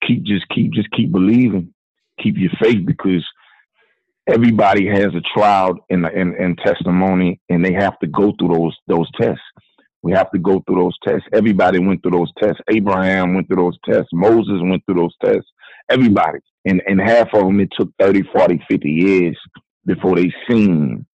keep 0.05 0.23
just 0.23 0.47
keep 0.49 0.73
just 0.73 0.91
keep 0.91 1.11
believing, 1.11 1.73
keep 2.21 2.37
your 2.37 2.51
faith 2.61 2.85
because 2.85 3.25
everybody 4.27 4.87
has 4.87 5.13
a 5.15 5.21
trial 5.33 5.75
and, 5.89 6.05
and, 6.05 6.33
and 6.35 6.57
testimony, 6.57 7.39
and 7.49 7.63
they 7.63 7.73
have 7.73 7.97
to 7.99 8.07
go 8.07 8.33
through 8.37 8.55
those 8.55 8.77
those 8.87 9.09
tests. 9.19 9.43
We 10.01 10.11
have 10.11 10.31
to 10.31 10.39
go 10.39 10.61
through 10.65 10.81
those 10.81 10.97
tests. 11.07 11.27
Everybody 11.31 11.79
went 11.79 12.01
through 12.01 12.11
those 12.11 12.31
tests. 12.37 12.59
Abraham 12.69 13.35
went 13.35 13.47
through 13.47 13.63
those 13.63 13.77
tests. 13.85 14.09
Moses 14.11 14.59
went 14.61 14.85
through 14.85 14.95
those 14.95 15.15
tests. 15.23 15.49
Everybody. 15.89 16.39
And, 16.65 16.81
and 16.87 16.99
half 16.99 17.33
of 17.33 17.45
them, 17.45 17.61
it 17.61 17.69
took 17.77 17.89
30, 17.99 18.23
40, 18.35 18.65
50 18.69 18.89
years 18.89 19.37
before 19.85 20.17
they 20.17 20.33
seen 20.49 21.05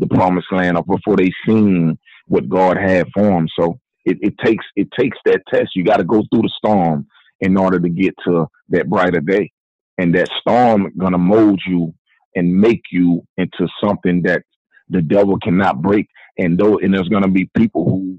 the 0.00 0.08
promised 0.08 0.52
land 0.52 0.76
or 0.76 0.84
before 0.84 1.16
they 1.16 1.30
seen 1.46 1.98
what 2.26 2.48
God 2.48 2.76
had 2.76 3.08
for 3.14 3.22
them. 3.22 3.46
So 3.58 3.78
it, 4.04 4.18
it 4.20 4.34
takes 4.44 4.64
it 4.76 4.88
takes 4.98 5.18
that 5.26 5.42
test. 5.52 5.70
You 5.76 5.84
got 5.84 5.98
to 5.98 6.04
go 6.04 6.24
through 6.30 6.42
the 6.42 6.52
storm 6.56 7.06
in 7.40 7.56
order 7.56 7.78
to 7.80 7.88
get 7.88 8.14
to 8.26 8.46
that 8.70 8.88
brighter 8.88 9.20
day. 9.20 9.52
And 9.98 10.14
that 10.14 10.28
storm 10.40 10.92
gonna 10.98 11.18
mold 11.18 11.60
you 11.66 11.94
and 12.34 12.60
make 12.60 12.82
you 12.90 13.22
into 13.36 13.68
something 13.82 14.22
that 14.22 14.42
the 14.88 15.02
devil 15.02 15.38
cannot 15.42 15.82
break. 15.82 16.08
And 16.38 16.58
though, 16.58 16.78
and 16.78 16.94
there's 16.94 17.08
going 17.08 17.22
to 17.22 17.28
be 17.30 17.50
people 17.56 17.84
who 17.84 18.18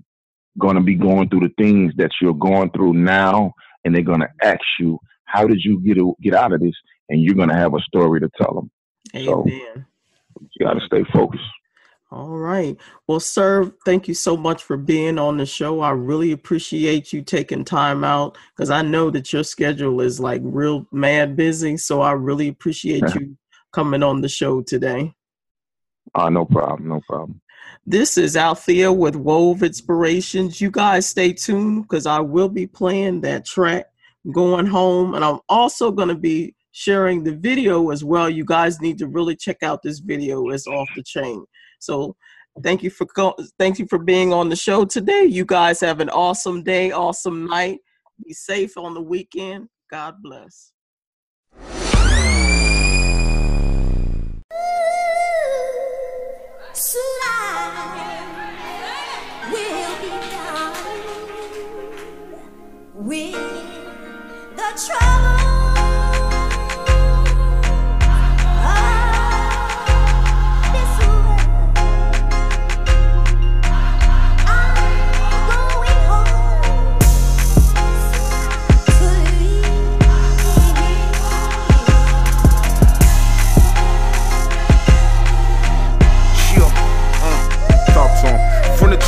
going 0.59 0.75
to 0.75 0.81
be 0.81 0.95
going 0.95 1.29
through 1.29 1.41
the 1.41 1.53
things 1.57 1.93
that 1.97 2.11
you're 2.21 2.33
going 2.33 2.69
through 2.71 2.93
now, 2.93 3.53
and 3.83 3.95
they're 3.95 4.03
going 4.03 4.19
to 4.21 4.29
ask 4.43 4.59
you, 4.79 4.99
"How 5.25 5.47
did 5.47 5.63
you 5.63 5.79
get 5.81 5.97
get 6.21 6.35
out 6.35 6.53
of 6.53 6.59
this?" 6.59 6.75
And 7.09 7.21
you're 7.21 7.35
going 7.35 7.49
to 7.49 7.55
have 7.55 7.73
a 7.73 7.79
story 7.79 8.19
to 8.19 8.29
tell 8.39 8.53
them. 8.53 8.71
Amen. 9.15 9.25
So 9.25 9.45
you 10.59 10.65
got 10.65 10.73
to 10.73 10.85
stay 10.85 11.03
focused. 11.13 11.43
All 12.11 12.37
right. 12.37 12.75
Well, 13.07 13.21
sir, 13.21 13.71
thank 13.85 14.09
you 14.09 14.13
so 14.13 14.35
much 14.35 14.63
for 14.63 14.75
being 14.75 15.17
on 15.17 15.37
the 15.37 15.45
show. 15.45 15.79
I 15.79 15.91
really 15.91 16.33
appreciate 16.33 17.13
you 17.13 17.21
taking 17.21 17.63
time 17.63 18.03
out 18.03 18.37
because 18.53 18.69
I 18.69 18.81
know 18.81 19.09
that 19.11 19.31
your 19.31 19.45
schedule 19.45 20.01
is 20.01 20.19
like 20.19 20.41
real 20.43 20.85
mad 20.91 21.37
busy. 21.37 21.77
So 21.77 22.01
I 22.01 22.11
really 22.11 22.49
appreciate 22.49 23.03
you 23.15 23.37
coming 23.71 24.03
on 24.03 24.19
the 24.19 24.27
show 24.27 24.61
today. 24.61 25.13
Uh, 26.13 26.29
no 26.29 26.43
problem. 26.43 26.89
No 26.89 26.99
problem. 27.07 27.39
This 27.85 28.17
is 28.17 28.35
Althea 28.35 28.91
with 28.91 29.15
Wove 29.15 29.63
Inspirations. 29.63 30.59
You 30.59 30.69
guys 30.69 31.05
stay 31.05 31.31
tuned 31.31 31.83
because 31.83 32.05
I 32.05 32.19
will 32.19 32.49
be 32.49 32.67
playing 32.67 33.21
that 33.21 33.45
track 33.45 33.85
going 34.33 34.65
home. 34.65 35.15
And 35.15 35.23
I'm 35.23 35.39
also 35.47 35.91
going 35.91 36.09
to 36.09 36.15
be 36.15 36.55
sharing 36.73 37.23
the 37.23 37.35
video 37.35 37.89
as 37.91 38.03
well. 38.03 38.29
You 38.29 38.43
guys 38.43 38.81
need 38.81 38.97
to 38.97 39.07
really 39.07 39.37
check 39.37 39.63
out 39.63 39.81
this 39.81 39.99
video. 39.99 40.49
It's 40.49 40.67
off 40.67 40.89
the 40.95 41.03
chain. 41.03 41.45
So 41.81 42.15
thank 42.63 42.83
you 42.83 42.89
for 42.89 43.07
thank 43.59 43.79
you 43.79 43.87
for 43.87 43.97
being 43.97 44.31
on 44.31 44.49
the 44.49 44.55
show 44.55 44.85
today. 44.85 45.23
You 45.23 45.45
guys 45.45 45.79
have 45.81 45.99
an 45.99 46.09
awesome 46.09 46.63
day, 46.63 46.91
awesome 46.91 47.47
night. 47.47 47.79
Be 48.23 48.33
safe 48.33 48.77
on 48.77 48.93
the 48.93 49.01
weekend. 49.01 49.67
God 49.89 50.15
bless. 50.21 50.71
With 62.93 63.33
the 64.55 64.87
trouble. 64.87 65.40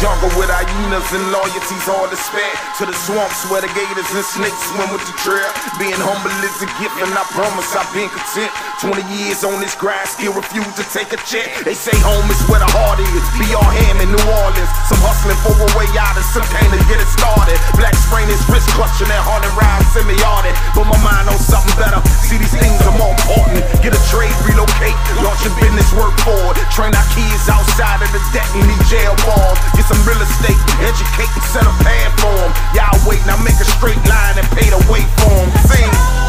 Jungle 0.03 0.35
with 0.35 0.51
hyenas 0.51 1.07
and 1.15 1.23
loyalties 1.31 1.87
all 1.87 2.03
to 2.11 2.19
spare. 2.19 2.51
To 2.75 2.83
the 2.83 2.91
swamps 3.07 3.47
where 3.47 3.63
the 3.63 3.71
gators 3.71 4.11
and 4.11 4.27
snakes 4.27 4.59
swim 4.67 4.91
with 4.91 4.99
the 5.07 5.15
trail. 5.23 5.47
Being 5.79 5.95
humble 5.95 6.35
is 6.43 6.59
a 6.59 6.67
gift, 6.75 6.99
and 6.99 7.07
I 7.15 7.23
promise 7.31 7.71
I've 7.71 7.87
been 7.95 8.11
content. 8.11 8.51
20 8.83 8.99
years 9.15 9.47
on 9.47 9.63
this 9.63 9.79
grind, 9.79 10.03
still 10.11 10.35
refuse 10.35 10.67
to 10.75 10.83
take 10.91 11.15
a 11.15 11.19
check. 11.23 11.47
They 11.63 11.71
say 11.71 11.95
home 12.03 12.27
is 12.27 12.43
where 12.51 12.59
the 12.59 12.67
heart 12.75 12.99
is. 12.99 13.23
Be 13.39 13.47
all 13.55 13.63
ham 13.63 14.03
in 14.03 14.11
New 14.11 14.25
Orleans. 14.27 14.71
Some 14.91 14.99
hustling 15.07 15.39
for 15.39 15.55
a 15.55 15.69
way 15.79 15.87
out 15.95 16.19
and 16.19 16.27
some 16.35 16.43
came 16.51 16.67
to 16.67 16.81
get 16.91 16.99
it 16.99 17.07
started. 17.07 17.55
Black 17.79 17.95
sprain 17.95 18.27
is 18.27 18.43
wrist 18.51 18.67
clutching 18.75 19.07
that 19.07 19.23
haunted 19.23 19.55
rhyme 19.55 19.87
semi-audit. 19.95 20.51
But 20.75 20.83
my 20.83 20.99
mind 20.99 21.31
on 21.31 21.39
something 21.39 21.79
better. 21.79 22.03
See, 22.27 22.35
these 22.35 22.51
things 22.51 22.83
are 22.83 22.97
more 22.99 23.15
important. 23.23 23.63
Get 23.79 23.95
a 23.95 24.03
trade, 24.11 24.35
relocate, 24.43 24.99
launch 25.23 25.47
a 25.47 25.51
business, 25.63 25.87
work 25.95 26.11
forward. 26.27 26.59
Train 26.75 26.91
our 26.91 27.07
kids 27.15 27.47
outside 27.47 28.03
of 28.03 28.11
the 28.11 28.19
deck 28.35 28.51
and 28.51 28.67
these 28.67 28.83
jail 28.91 29.15
walls. 29.23 29.55
Some 29.93 30.07
real 30.07 30.21
estate, 30.21 30.57
educate 30.81 31.29
and 31.33 31.43
set 31.43 31.63
a 31.63 31.73
path 31.83 32.13
for 32.19 32.33
them. 32.33 32.51
Y'all 32.73 32.97
wait, 33.07 33.21
now 33.25 33.37
make 33.43 33.59
a 33.61 33.65
straight 33.77 34.01
line 34.09 34.37
and 34.37 34.47
pay 34.57 34.69
the 34.69 34.81
way 34.91 35.01
for 35.21 35.29
them. 35.29 35.51
Sing. 35.69 36.22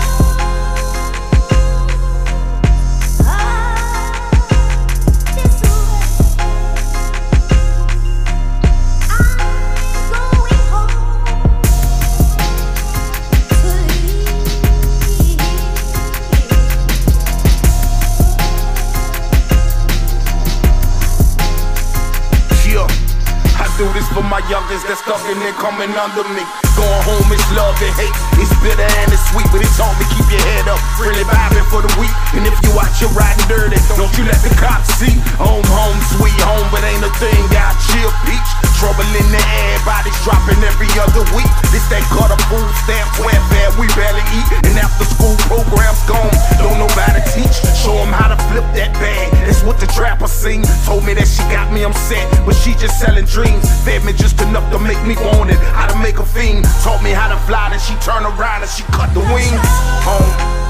Youngins 24.48 24.84
that's 24.88 25.00
stuck 25.04 25.20
in 25.28 25.38
they 25.40 25.52
coming 25.60 25.92
under 25.92 26.24
me. 26.32 26.44
Going 26.76 27.02
home 27.04 27.28
is 27.32 27.44
love 27.52 27.76
and 27.82 27.94
hate. 27.98 28.14
It's 28.40 28.52
bitter 28.64 28.84
and 28.84 29.08
it's 29.12 29.24
sweet, 29.28 29.46
but 29.52 29.60
it 29.60 29.70
taught 29.76 29.92
me 30.00 30.06
keep 30.16 30.26
your 30.32 30.44
head 30.54 30.68
up. 30.68 30.80
Really 30.96 31.24
vibing 31.24 31.66
for 31.68 31.84
the 31.84 31.92
week. 32.00 32.14
And 32.32 32.46
if 32.46 32.56
you 32.64 32.72
out 32.78 32.92
here 32.96 33.12
riding 33.12 33.46
dirty, 33.48 33.78
don't 33.96 34.12
you 34.16 34.24
let 34.24 34.40
the 34.40 34.52
cops 34.56 34.94
see. 34.96 35.12
Home, 35.36 35.64
home, 35.68 35.98
sweet 36.16 36.38
home, 36.44 36.68
but 36.72 36.82
ain't 36.84 37.04
a 37.04 37.12
thing 37.20 37.40
got 37.52 37.76
chill 37.90 38.12
peach. 38.24 38.50
Trouble 38.84 39.16
in 39.16 39.28
the 39.32 39.40
air, 39.40 39.80
bodies 39.88 40.12
dropping 40.28 40.60
every 40.60 40.92
other 41.00 41.24
week. 41.32 41.48
This 41.72 41.88
that 41.88 42.04
gutter 42.12 42.36
food 42.52 42.68
stamp 42.84 43.08
welfare 43.16 43.72
we 43.80 43.88
barely 43.96 44.20
eat. 44.36 44.44
And 44.60 44.76
after 44.76 45.08
school 45.08 45.32
programs 45.48 46.04
gone, 46.04 46.28
don't 46.60 46.76
nobody 46.76 47.24
teach. 47.32 47.64
Show 47.80 47.96
them 47.96 48.12
how 48.12 48.28
to 48.28 48.36
flip 48.52 48.68
that 48.76 48.92
bag. 49.00 49.32
That's 49.48 49.64
what 49.64 49.80
the 49.80 49.88
trapper 49.88 50.28
sing. 50.28 50.68
Told 50.84 51.00
me 51.08 51.16
that 51.16 51.24
she 51.24 51.40
got 51.48 51.72
me 51.72 51.80
upset, 51.80 52.28
but 52.44 52.52
she 52.60 52.76
just 52.76 53.00
selling 53.00 53.24
dreams. 53.24 53.64
Fed 53.88 54.04
me 54.04 54.12
just 54.12 54.36
enough 54.44 54.68
to 54.68 54.76
make 54.78 55.00
me 55.08 55.16
want 55.32 55.48
it. 55.48 55.56
How 55.72 55.88
to 55.88 55.96
make 56.04 56.20
a 56.20 56.26
fiend. 56.28 56.68
Taught 56.84 57.00
me 57.00 57.16
how 57.16 57.32
to 57.32 57.40
fly, 57.48 57.72
then 57.72 57.80
she 57.80 57.96
turned 58.04 58.28
around 58.28 58.60
and 58.60 58.70
she 58.70 58.84
cut 58.92 59.08
the 59.16 59.24
wings. 59.32 59.64
Home. 60.04 60.63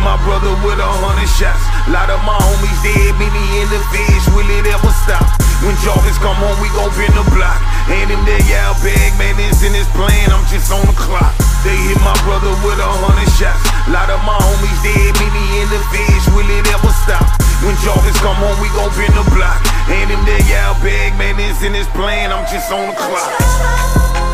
my 0.00 0.16
brother 0.24 0.52
with 0.64 0.80
a 0.80 0.90
hundred 1.04 1.28
shots. 1.28 1.60
Lot 1.88 2.08
of 2.08 2.20
my 2.24 2.36
homies 2.36 2.80
dead, 2.84 3.12
many 3.20 3.44
in 3.60 3.68
the 3.68 3.80
fish. 3.92 4.24
Will 4.32 4.48
it 4.48 4.66
ever 4.68 4.92
stop? 5.04 5.24
When 5.60 5.76
Jarvis 5.84 6.16
come 6.24 6.36
home, 6.40 6.56
we 6.64 6.72
gon' 6.72 6.88
pin 6.96 7.12
the 7.12 7.24
block. 7.32 7.60
And 7.92 8.08
him 8.08 8.22
that 8.24 8.44
out 8.64 8.80
bag, 8.80 9.12
man, 9.20 9.36
it's 9.36 9.60
in 9.60 9.76
his 9.76 9.88
plan. 9.92 10.32
I'm 10.32 10.44
just 10.48 10.72
on 10.72 10.84
the 10.88 10.96
clock. 10.96 11.36
They 11.60 11.76
hit 11.92 12.00
my 12.00 12.16
brother 12.24 12.52
with 12.64 12.80
a 12.80 12.90
hundred 13.04 13.28
shots. 13.36 13.60
Lot 13.92 14.08
of 14.08 14.20
my 14.24 14.36
homies 14.40 14.80
dead, 14.80 15.12
many 15.20 15.44
in 15.60 15.68
the 15.68 15.80
fish. 15.92 16.24
Will 16.32 16.48
it 16.48 16.64
ever 16.72 16.92
stop? 17.04 17.28
When 17.60 17.76
Jarvis 17.84 18.16
come 18.24 18.40
home, 18.40 18.56
we 18.64 18.72
gon' 18.72 18.92
pin 18.96 19.12
the 19.12 19.26
block. 19.36 19.60
And 19.92 20.08
him 20.08 20.22
that 20.24 20.44
out 20.64 20.80
bag, 20.80 21.12
man, 21.20 21.36
it's 21.36 21.60
in 21.60 21.76
his 21.76 21.88
plan. 21.92 22.32
I'm 22.32 22.48
just 22.48 22.72
on 22.72 22.88
the 22.88 22.96
clock. 22.96 24.29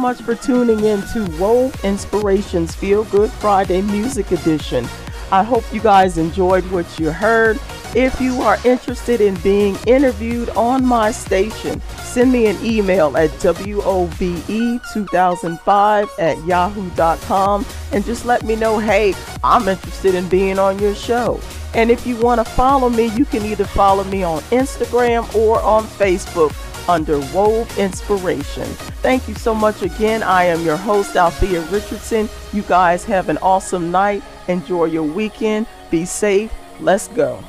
Much 0.00 0.22
for 0.22 0.34
tuning 0.34 0.82
in 0.82 1.02
to 1.12 1.26
Wove 1.38 1.84
Inspirations 1.84 2.74
Feel 2.74 3.04
Good 3.04 3.30
Friday 3.32 3.82
Music 3.82 4.32
Edition. 4.32 4.88
I 5.30 5.42
hope 5.42 5.62
you 5.72 5.80
guys 5.80 6.16
enjoyed 6.16 6.64
what 6.70 6.98
you 6.98 7.10
heard. 7.10 7.60
If 7.94 8.18
you 8.18 8.40
are 8.40 8.56
interested 8.64 9.20
in 9.20 9.34
being 9.42 9.76
interviewed 9.86 10.48
on 10.50 10.86
my 10.86 11.10
station, 11.10 11.82
send 11.98 12.32
me 12.32 12.46
an 12.46 12.56
email 12.64 13.14
at 13.16 13.28
WOVE2005 13.30 16.08
at 16.18 16.44
yahoo.com 16.46 17.66
and 17.92 18.04
just 18.04 18.24
let 18.24 18.42
me 18.42 18.56
know, 18.56 18.78
hey, 18.78 19.12
I'm 19.44 19.68
interested 19.68 20.14
in 20.14 20.30
being 20.30 20.58
on 20.58 20.78
your 20.78 20.94
show. 20.94 21.38
And 21.74 21.90
if 21.90 22.06
you 22.06 22.16
want 22.16 22.38
to 22.38 22.44
follow 22.52 22.88
me, 22.88 23.08
you 23.16 23.26
can 23.26 23.44
either 23.44 23.66
follow 23.66 24.04
me 24.04 24.22
on 24.22 24.40
Instagram 24.44 25.34
or 25.34 25.60
on 25.60 25.84
Facebook 25.84 26.54
under 26.88 27.18
Wove 27.32 27.78
Inspiration. 27.78 28.64
Thank 29.02 29.28
you 29.28 29.34
so 29.34 29.54
much 29.54 29.82
again. 29.82 30.22
I 30.22 30.44
am 30.44 30.64
your 30.64 30.76
host, 30.76 31.16
Althea 31.16 31.62
Richardson. 31.62 32.28
You 32.52 32.62
guys 32.62 33.04
have 33.04 33.28
an 33.28 33.38
awesome 33.38 33.90
night. 33.90 34.22
Enjoy 34.48 34.86
your 34.86 35.04
weekend. 35.04 35.66
Be 35.90 36.04
safe. 36.04 36.52
Let's 36.80 37.08
go. 37.08 37.42